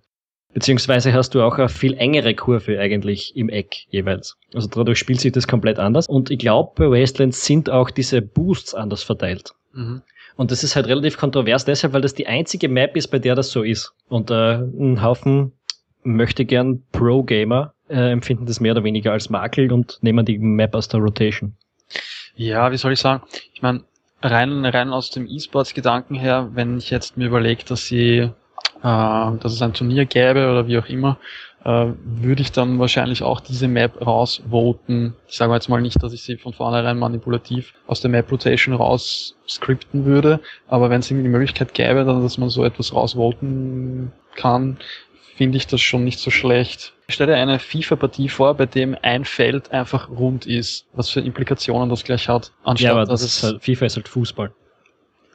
[0.54, 4.36] Beziehungsweise hast du auch eine viel engere Kurve eigentlich im Eck jeweils.
[4.54, 6.06] Also dadurch spielt sich das komplett anders.
[6.08, 9.52] Und ich glaube, bei Wastelands sind auch diese Boosts anders verteilt.
[9.72, 10.02] Mhm.
[10.36, 13.34] Und das ist halt relativ kontrovers deshalb, weil das die einzige Map ist, bei der
[13.34, 13.92] das so ist.
[14.08, 15.52] Und äh, ein Haufen
[16.02, 20.74] möchte gern Pro-Gamer äh, empfinden das mehr oder weniger als Makel und nehmen die Map
[20.74, 21.56] aus der Rotation.
[22.36, 23.24] Ja, wie soll ich sagen?
[23.52, 23.82] Ich meine,
[24.22, 28.30] rein, rein aus dem E-Sports-Gedanken her, wenn ich jetzt mir überlege, dass sie
[28.82, 31.18] dass es ein Turnier gäbe oder wie auch immer,
[31.64, 35.14] äh, würde ich dann wahrscheinlich auch diese Map rausvoten.
[35.26, 38.74] Ich sage jetzt mal nicht, dass ich sie von vornherein manipulativ aus der Map Rotation
[38.74, 42.94] raus skripten würde, aber wenn es irgendwie die Möglichkeit gäbe, dann, dass man so etwas
[42.94, 44.78] rausvoten kann,
[45.36, 46.94] finde ich das schon nicht so schlecht.
[47.06, 51.88] Ich stelle eine FIFA-Partie vor, bei dem ein Feld einfach rund ist, was für Implikationen
[51.88, 52.52] das gleich hat.
[52.64, 54.52] Anstatt, ja, aber das ist halt, FIFA ist halt Fußball.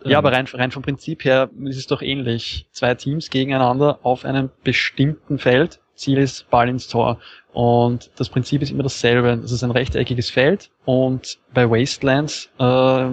[0.05, 2.67] Ja, aber rein, rein vom Prinzip her ist es doch ähnlich.
[2.71, 5.79] Zwei Teams gegeneinander auf einem bestimmten Feld.
[5.95, 7.19] Ziel ist Ball ins Tor.
[7.53, 9.39] Und das Prinzip ist immer dasselbe.
[9.43, 13.09] Es ist ein rechteckiges Feld und bei Wastelands äh,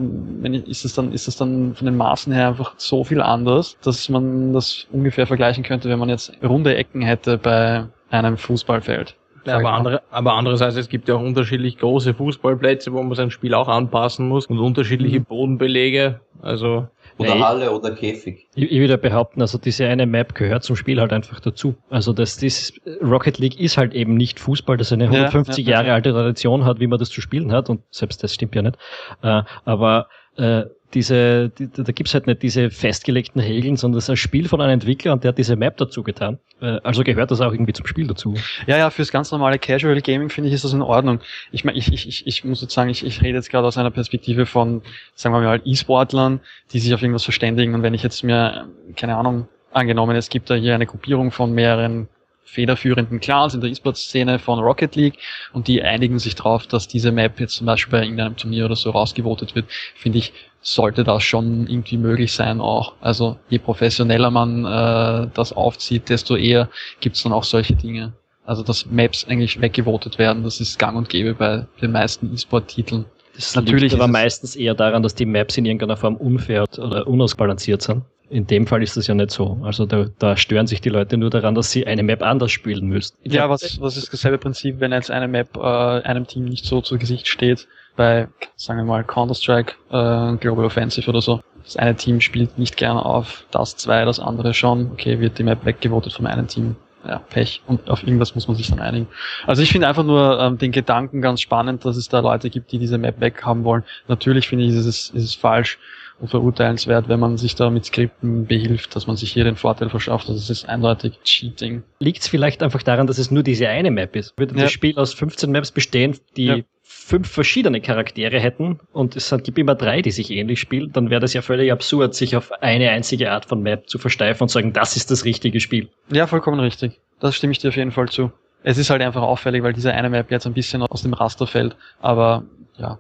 [0.67, 4.09] ist es dann ist es dann von den Maßen her einfach so viel anders, dass
[4.09, 9.15] man das ungefähr vergleichen könnte, wenn man jetzt runde Ecken hätte bei einem Fußballfeld.
[9.45, 13.31] Ja, aber, andere, aber andererseits, es gibt ja auch unterschiedlich große Fußballplätze, wo man sein
[13.31, 15.25] Spiel auch anpassen muss und unterschiedliche mhm.
[15.25, 16.21] Bodenbelege.
[16.43, 16.89] Also
[17.21, 18.49] oder nee, Halle oder Käfig.
[18.55, 21.75] Ich, ich würde behaupten, also diese eine Map gehört zum Spiel halt einfach dazu.
[21.91, 22.73] Also das, das
[23.03, 26.65] Rocket League ist halt eben nicht Fußball, das eine 150 ja, ja, Jahre alte Tradition
[26.65, 28.79] hat, wie man das zu spielen hat und selbst das stimmt ja nicht.
[29.23, 34.11] Äh, aber äh, diese, die, da gibt's halt nicht diese festgelegten Regeln, sondern das ist
[34.11, 36.39] ein Spiel von einem Entwickler und der hat diese Map dazu getan.
[36.61, 38.35] Äh, also gehört das auch irgendwie zum Spiel dazu.
[38.67, 41.21] Ja, ja, fürs ganz normale Casual Gaming finde ich ist das in Ordnung.
[41.53, 43.79] Ich meine, ich, ich, ich, ich muss jetzt sagen, ich, ich rede jetzt gerade aus
[43.79, 44.83] einer Perspektive von,
[45.15, 46.41] sagen wir mal, E-Sportlern,
[46.73, 50.51] die sich auf irgendwas verständigen und wenn ich jetzt mir, keine Ahnung, angenommen, es gibt
[50.51, 52.09] da hier eine Gruppierung von mehreren
[52.51, 55.19] federführenden Clans in der E-Sport-Szene von Rocket League
[55.53, 58.77] und die einigen sich darauf, dass diese Map jetzt zum Beispiel bei irgendeinem Turnier oder
[58.77, 60.33] so rausgevotet wird, finde ich,
[60.63, 62.95] sollte das schon irgendwie möglich sein auch.
[63.01, 66.69] Also je professioneller man äh, das aufzieht, desto eher
[67.01, 68.13] gibt's dann auch solche Dinge.
[68.45, 73.05] Also dass Maps eigentlich weggevotet werden, das ist gang und gäbe bei den meisten E-Sport-Titeln.
[73.37, 77.81] Das natürlich aber meistens eher daran, dass die Maps in irgendeiner Form unfair oder unausbalanciert
[77.81, 78.03] sind.
[78.31, 79.59] In dem Fall ist das ja nicht so.
[79.65, 82.87] Also da, da stören sich die Leute nur daran, dass sie eine Map anders spielen
[82.87, 83.17] müssen.
[83.25, 86.81] ja, was, was ist dasselbe Prinzip, wenn jetzt eine Map äh, einem Team nicht so
[86.81, 87.67] zu Gesicht steht?
[87.97, 91.41] Bei, sagen wir mal, Counter-Strike, äh, Global Offensive oder so.
[91.65, 94.93] Das eine Team spielt nicht gerne auf das zwei, das andere schon.
[94.93, 96.77] Okay, wird die Map weggevotet vom einen Team.
[97.07, 97.63] Ja, Pech.
[97.67, 99.09] Und auf irgendwas muss man sich dann einigen.
[99.47, 102.71] Also ich finde einfach nur ähm, den Gedanken ganz spannend, dass es da Leute gibt,
[102.71, 103.83] die diese Map weghaben wollen.
[104.07, 105.79] Natürlich finde ich, ist es, ist es falsch
[106.27, 110.29] verurteilenswert, wenn man sich da mit Skripten behilft, dass man sich hier den Vorteil verschafft.
[110.29, 111.83] Also es ist eindeutig Cheating.
[111.99, 114.39] Liegt es vielleicht einfach daran, dass es nur diese eine Map ist?
[114.39, 114.63] Würde ja.
[114.63, 116.57] das Spiel aus 15 Maps bestehen, die ja.
[116.83, 121.21] fünf verschiedene Charaktere hätten und es gibt immer drei, die sich ähnlich spielen, dann wäre
[121.21, 124.73] das ja völlig absurd, sich auf eine einzige Art von Map zu versteifen und sagen,
[124.73, 125.89] das ist das richtige Spiel.
[126.13, 127.01] Ja, vollkommen richtig.
[127.21, 128.33] Das stimme ich dir auf jeden Fall zu.
[128.63, 131.47] Es ist halt einfach auffällig, weil diese eine Map jetzt ein bisschen aus dem Raster
[131.47, 132.45] fällt, aber
[132.77, 132.99] ja.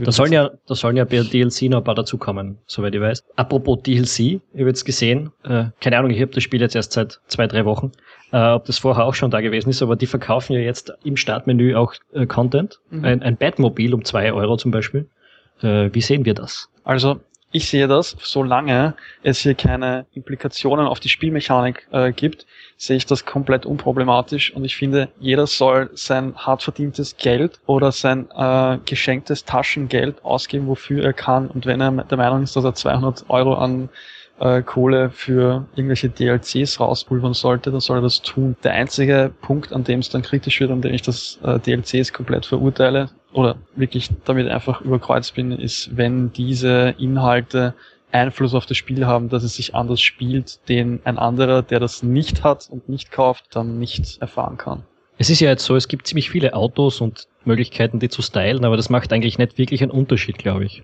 [0.00, 3.24] Da sollen ja, da sollen ja bei DLC noch ein paar dazukommen, soweit ich weiß.
[3.36, 6.92] Apropos DLC, ich habe jetzt gesehen, äh, keine Ahnung, ich habe das Spiel jetzt erst
[6.92, 7.92] seit zwei, drei Wochen
[8.32, 11.16] äh, ob das vorher auch schon da gewesen ist, aber die verkaufen ja jetzt im
[11.16, 12.80] Startmenü auch äh, Content.
[12.90, 13.04] Mhm.
[13.04, 15.08] Ein, ein Batmobil um zwei Euro zum Beispiel.
[15.60, 16.68] Äh, wie sehen wir das?
[16.82, 17.20] Also
[17.52, 23.06] ich sehe das, solange es hier keine Implikationen auf die Spielmechanik äh, gibt, sehe ich
[23.06, 28.78] das komplett unproblematisch und ich finde, jeder soll sein hart verdientes Geld oder sein äh,
[28.84, 33.26] geschenktes Taschengeld ausgeben, wofür er kann und wenn er der Meinung ist, dass er 200
[33.28, 33.90] Euro an
[34.40, 38.56] äh, Kohle für irgendwelche DLCs rauspulvern sollte, dann soll er das tun.
[38.64, 42.12] Der einzige Punkt, an dem es dann kritisch wird, an dem ich das äh, DLCs
[42.12, 47.74] komplett verurteile oder wirklich damit einfach überkreuzt bin, ist, wenn diese Inhalte
[48.12, 52.02] Einfluss auf das Spiel haben, dass es sich anders spielt, den ein anderer, der das
[52.02, 54.82] nicht hat und nicht kauft, dann nicht erfahren kann.
[55.18, 58.64] Es ist ja jetzt so, es gibt ziemlich viele Autos und Möglichkeiten, die zu stylen,
[58.64, 60.82] aber das macht eigentlich nicht wirklich einen Unterschied, glaube ich.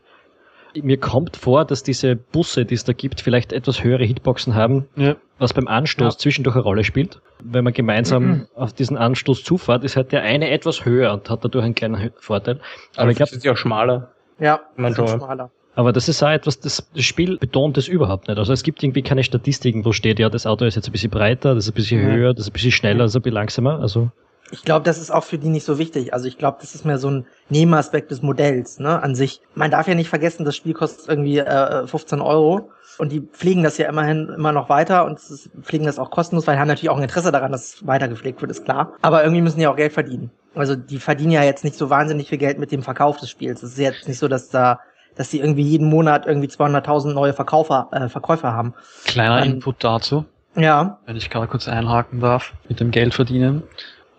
[0.75, 4.87] Mir kommt vor, dass diese Busse, die es da gibt, vielleicht etwas höhere Hitboxen haben,
[4.97, 5.17] ja.
[5.39, 6.19] was beim Anstoß ja.
[6.19, 7.21] zwischendurch eine Rolle spielt.
[7.43, 8.47] Wenn man gemeinsam mhm.
[8.55, 12.11] auf diesen Anstoß zufahrt, ist halt der eine etwas höher und hat dadurch einen kleinen
[12.17, 12.57] Vorteil.
[12.95, 14.13] Aber, Aber ich glaube, ist ja auch schmaler.
[14.39, 15.51] Ja, man schmaler.
[15.75, 18.37] Aber das ist auch etwas, das, das Spiel betont es überhaupt nicht.
[18.37, 21.11] Also es gibt irgendwie keine Statistiken, wo steht, ja, das Auto ist jetzt ein bisschen
[21.11, 22.13] breiter, das ist ein bisschen mhm.
[22.13, 23.79] höher, das ist ein bisschen schneller, das ist ein bisschen langsamer.
[23.79, 24.11] Also
[24.51, 26.15] ich glaube, das ist auch für die nicht so wichtig.
[26.15, 29.41] Also ich glaube, das ist mehr so ein Nebenaspekt des Modells, ne, an sich.
[29.55, 33.63] Man darf ja nicht vergessen, das Spiel kostet irgendwie äh, 15 Euro und die pflegen
[33.63, 36.69] das ja immerhin immer noch weiter und ist, pflegen das auch kostenlos, weil die haben
[36.69, 38.93] natürlich auch ein Interesse daran, dass es weiter gepflegt wird, ist klar.
[39.03, 40.31] Aber irgendwie müssen die auch Geld verdienen.
[40.55, 43.63] Also die verdienen ja jetzt nicht so wahnsinnig viel Geld mit dem Verkauf des Spiels.
[43.63, 44.81] Es ist jetzt nicht so, dass da
[45.17, 48.75] dass die irgendwie jeden Monat irgendwie 200.000 neue Verkaufer, äh, Verkäufer haben.
[49.05, 50.25] Kleiner ähm, Input dazu.
[50.55, 51.01] Ja.
[51.07, 53.65] Wenn ich gerade kurz einhaken darf, mit dem Geld verdienen.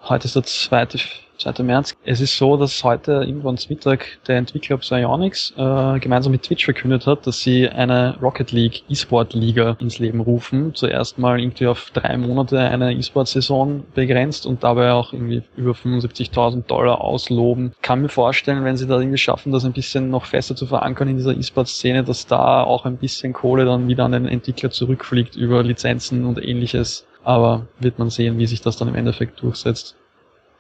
[0.04, 0.98] Heute ist der zweite
[1.40, 1.64] 2.
[1.64, 1.96] März.
[2.04, 6.66] Es ist so, dass heute irgendwann zum Mittag der Entwickler Psyonix äh, gemeinsam mit Twitch
[6.66, 10.76] verkündet hat, dass sie eine Rocket League E-Sport Liga ins Leben rufen.
[10.76, 16.66] Zuerst mal irgendwie auf drei Monate eine E-Sport-Saison begrenzt und dabei auch irgendwie über 75.000
[16.68, 17.74] Dollar ausloben.
[17.82, 21.08] Kann mir vorstellen, wenn sie da irgendwie schaffen, das ein bisschen noch fester zu verankern
[21.08, 25.36] in dieser E-Sport-Szene, dass da auch ein bisschen Kohle dann wieder an den Entwickler zurückfliegt
[25.38, 27.06] über Lizenzen und ähnliches.
[27.24, 29.96] Aber wird man sehen, wie sich das dann im Endeffekt durchsetzt.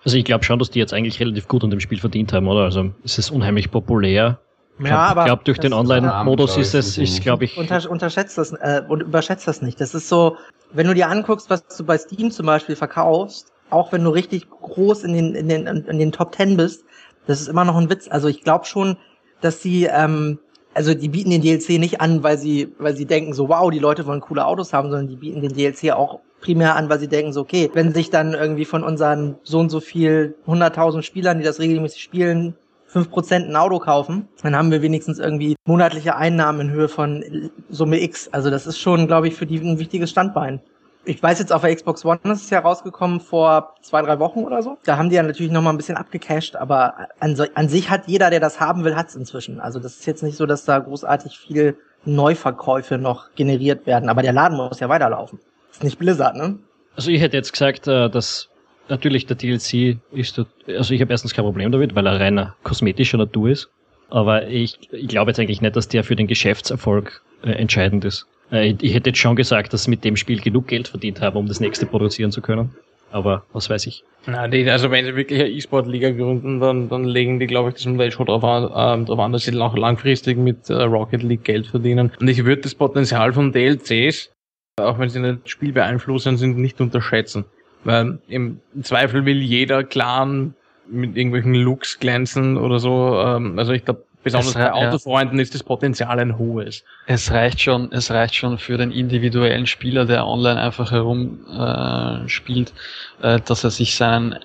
[0.03, 2.47] Also ich glaube schon, dass die jetzt eigentlich relativ gut an dem Spiel verdient haben,
[2.47, 2.61] oder?
[2.61, 4.39] Also es ist unheimlich populär.
[4.79, 7.57] Ja, aber ich glaube, durch den Online-Modus ist es, ist, glaube ich.
[7.57, 9.81] Unter, unterschätzt das äh, und überschätzt das nicht.
[9.81, 10.37] Das ist so,
[10.71, 14.49] wenn du dir anguckst, was du bei Steam zum Beispiel verkaufst, auch wenn du richtig
[14.49, 16.85] groß in den, in den, in den Top Ten bist,
[17.27, 18.07] das ist immer noch ein Witz.
[18.09, 18.97] Also ich glaube schon,
[19.41, 20.39] dass sie, ähm,
[20.73, 23.79] also die bieten den DLC nicht an, weil sie, weil sie denken so, wow, die
[23.79, 27.07] Leute wollen coole Autos haben, sondern die bieten den DLC auch primär an, weil sie
[27.07, 31.39] denken so, okay, wenn sich dann irgendwie von unseren so und so viel 100.000 Spielern,
[31.39, 32.55] die das regelmäßig spielen,
[32.91, 38.01] 5% ein Auto kaufen, dann haben wir wenigstens irgendwie monatliche Einnahmen in Höhe von Summe
[38.01, 38.29] X.
[38.31, 40.59] Also das ist schon, glaube ich, für die ein wichtiges Standbein.
[41.05, 44.61] Ich weiß jetzt auf der Xbox One, ist ja rausgekommen vor zwei, drei Wochen oder
[44.61, 44.77] so.
[44.83, 48.07] Da haben die ja natürlich nochmal ein bisschen abgecasht, aber an, so, an sich hat
[48.07, 49.59] jeder, der das haben will, hat's inzwischen.
[49.59, 54.21] Also das ist jetzt nicht so, dass da großartig viel Neuverkäufe noch generiert werden, aber
[54.21, 55.39] der Laden muss ja weiterlaufen.
[55.79, 56.59] Ist nicht Blizzard, ne?
[56.97, 58.49] Also ich hätte jetzt gesagt, äh, dass
[58.89, 63.17] natürlich der DLC ist, also ich habe erstens kein Problem damit, weil er reiner kosmetischer
[63.17, 63.69] Natur ist.
[64.09, 68.27] Aber ich, ich glaube jetzt eigentlich nicht, dass der für den Geschäftserfolg äh, entscheidend ist.
[68.51, 71.37] Äh, ich hätte jetzt schon gesagt, dass sie mit dem Spiel genug Geld verdient haben,
[71.37, 72.75] um das nächste produzieren zu können.
[73.09, 74.03] Aber was weiß ich.
[74.27, 77.75] Na, die, also wenn sie wirklich eine E-Sport-Liga gründen, dann, dann legen die, glaube ich,
[77.75, 81.23] das Modell schon darauf an, äh, darauf an, dass sie auch langfristig mit äh, Rocket
[81.23, 82.11] League Geld verdienen.
[82.19, 84.29] Und ich würde das Potenzial von DLCs
[84.85, 87.45] auch wenn sie nicht Spiel beeinflussen, sind nicht unterschätzen.
[87.83, 90.53] Weil im Zweifel will jeder Clan
[90.89, 93.21] mit irgendwelchen Looks glänzen oder so.
[93.21, 95.43] Ähm, also ich glaube, besonders bei Autofreunden ja.
[95.43, 96.83] ist das Potenzial ein hohes.
[97.05, 102.27] Es reicht schon, es reicht schon für den individuellen Spieler, der online einfach herum äh,
[102.27, 102.73] spielt,
[103.21, 104.39] äh, dass er sich seinen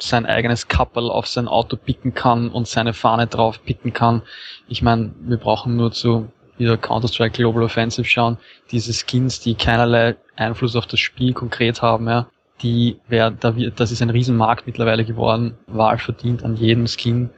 [0.00, 4.22] sein eigenes Couple auf sein Auto picken kann und seine Fahne drauf picken kann.
[4.68, 8.38] Ich meine, wir brauchen nur zu wieder Counter-Strike Global Offensive schauen,
[8.70, 12.28] diese Skins, die keinerlei Einfluss auf das Spiel konkret haben, ja,
[12.62, 17.30] die wär, da wird, das ist ein Riesenmarkt mittlerweile geworden, Wahl verdient an jedem Skin.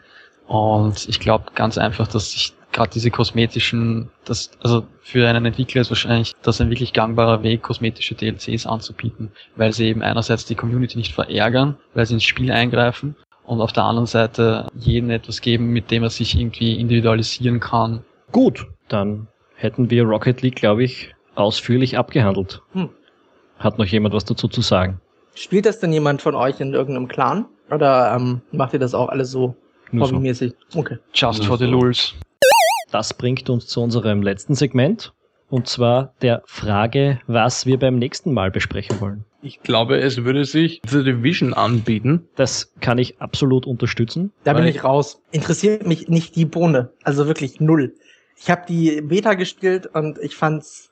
[0.47, 5.83] Und ich glaube ganz einfach, dass sich gerade diese kosmetischen, das, also für einen Entwickler
[5.83, 10.55] ist wahrscheinlich das ein wirklich gangbarer Weg, kosmetische DLCs anzubieten, weil sie eben einerseits die
[10.55, 15.41] Community nicht verärgern, weil sie ins Spiel eingreifen und auf der anderen Seite jedem etwas
[15.41, 18.05] geben, mit dem er sich irgendwie individualisieren kann.
[18.33, 22.63] Gut, dann hätten wir Rocket League, glaube ich, ausführlich abgehandelt.
[22.73, 22.91] Hm.
[23.59, 25.01] Hat noch jemand was dazu zu sagen?
[25.35, 27.47] Spielt das denn jemand von euch in irgendeinem Clan?
[27.71, 29.55] Oder ähm, macht ihr das auch alles so
[29.93, 30.13] Nur so.
[30.15, 30.55] hobbymäßig?
[30.75, 30.99] Okay.
[31.15, 31.71] Just Ja, for the so.
[31.71, 32.15] lulz.
[32.91, 35.13] Das bringt uns zu unserem letzten Segment.
[35.49, 39.25] Und zwar der Frage, was wir beim nächsten Mal besprechen wollen.
[39.43, 42.29] Ich glaube, es würde sich The Division anbieten.
[42.37, 44.33] Das kann ich absolut unterstützen.
[44.45, 45.23] Da bin ich raus.
[45.33, 46.93] Interessiert mich nicht die Bohne.
[47.05, 47.95] Also wirklich null.
[48.41, 50.91] Ich habe die Beta gespielt und ich fand's.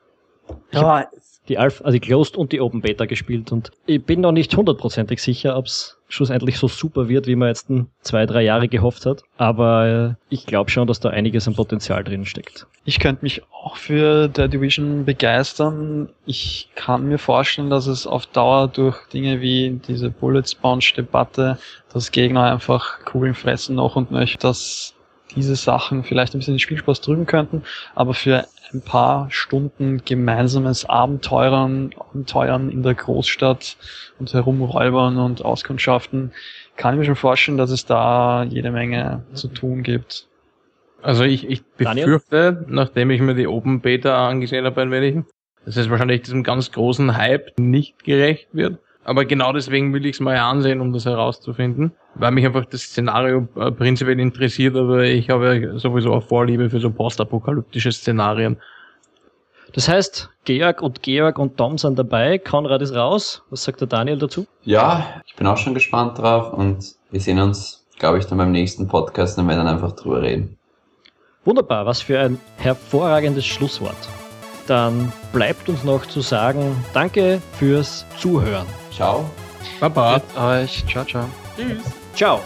[0.73, 1.09] Ja,
[1.49, 4.55] Die Alpha, also die Closed und die Open Beta gespielt und ich bin noch nicht
[4.57, 8.69] hundertprozentig sicher, ob es schlussendlich so super wird, wie man jetzt ein, zwei, drei Jahre
[8.69, 9.23] gehofft hat.
[9.37, 12.67] Aber äh, ich glaube schon, dass da einiges an Potenzial drin steckt.
[12.85, 16.09] Ich könnte mich auch für der Division begeistern.
[16.25, 21.59] Ich kann mir vorstellen, dass es auf Dauer durch Dinge wie diese Bullet Sponge Debatte,
[21.93, 24.95] dass Gegner einfach Kugeln fressen noch und nöcher, dass
[25.35, 27.63] diese Sachen vielleicht ein bisschen den Spielspaß drüben könnten,
[27.95, 33.77] aber für ein paar Stunden gemeinsames Abenteuern, Abenteuern in der Großstadt
[34.19, 36.33] und herumräubern und Auskundschaften,
[36.77, 40.27] kann ich mir schon vorstellen, dass es da jede Menge zu tun gibt.
[41.03, 42.07] Also ich, ich Daniel?
[42.07, 45.25] befürchte, nachdem ich mir die Open Beta angesehen habe ein wenig,
[45.65, 48.79] dass es wahrscheinlich diesem ganz großen Hype nicht gerecht wird.
[49.09, 52.83] Aber genau deswegen will ich es mal ansehen, um das herauszufinden, weil mich einfach das
[52.83, 58.59] Szenario äh, prinzipiell interessiert, aber ich habe ja sowieso auch Vorliebe für so postapokalyptische Szenarien.
[59.73, 63.43] Das heißt, Georg und Georg und Tom sind dabei, Konrad ist raus.
[63.49, 64.47] Was sagt der Daniel dazu?
[64.65, 68.53] Ja, ich bin auch schon gespannt drauf und wir sehen uns, glaube ich, dann beim
[68.53, 70.59] nächsten Podcast und werden dann einfach drüber reden.
[71.47, 73.97] Wunderbar, was für ein hervorragendes Schlusswort.
[74.69, 78.67] Dann bleibt uns noch zu sagen, danke fürs Zuhören.
[78.95, 79.29] Ciao.
[79.81, 80.21] Baba.
[80.37, 81.25] Euch, ciao, ciao.
[81.57, 81.83] Tschüss.
[82.15, 82.43] Ciao.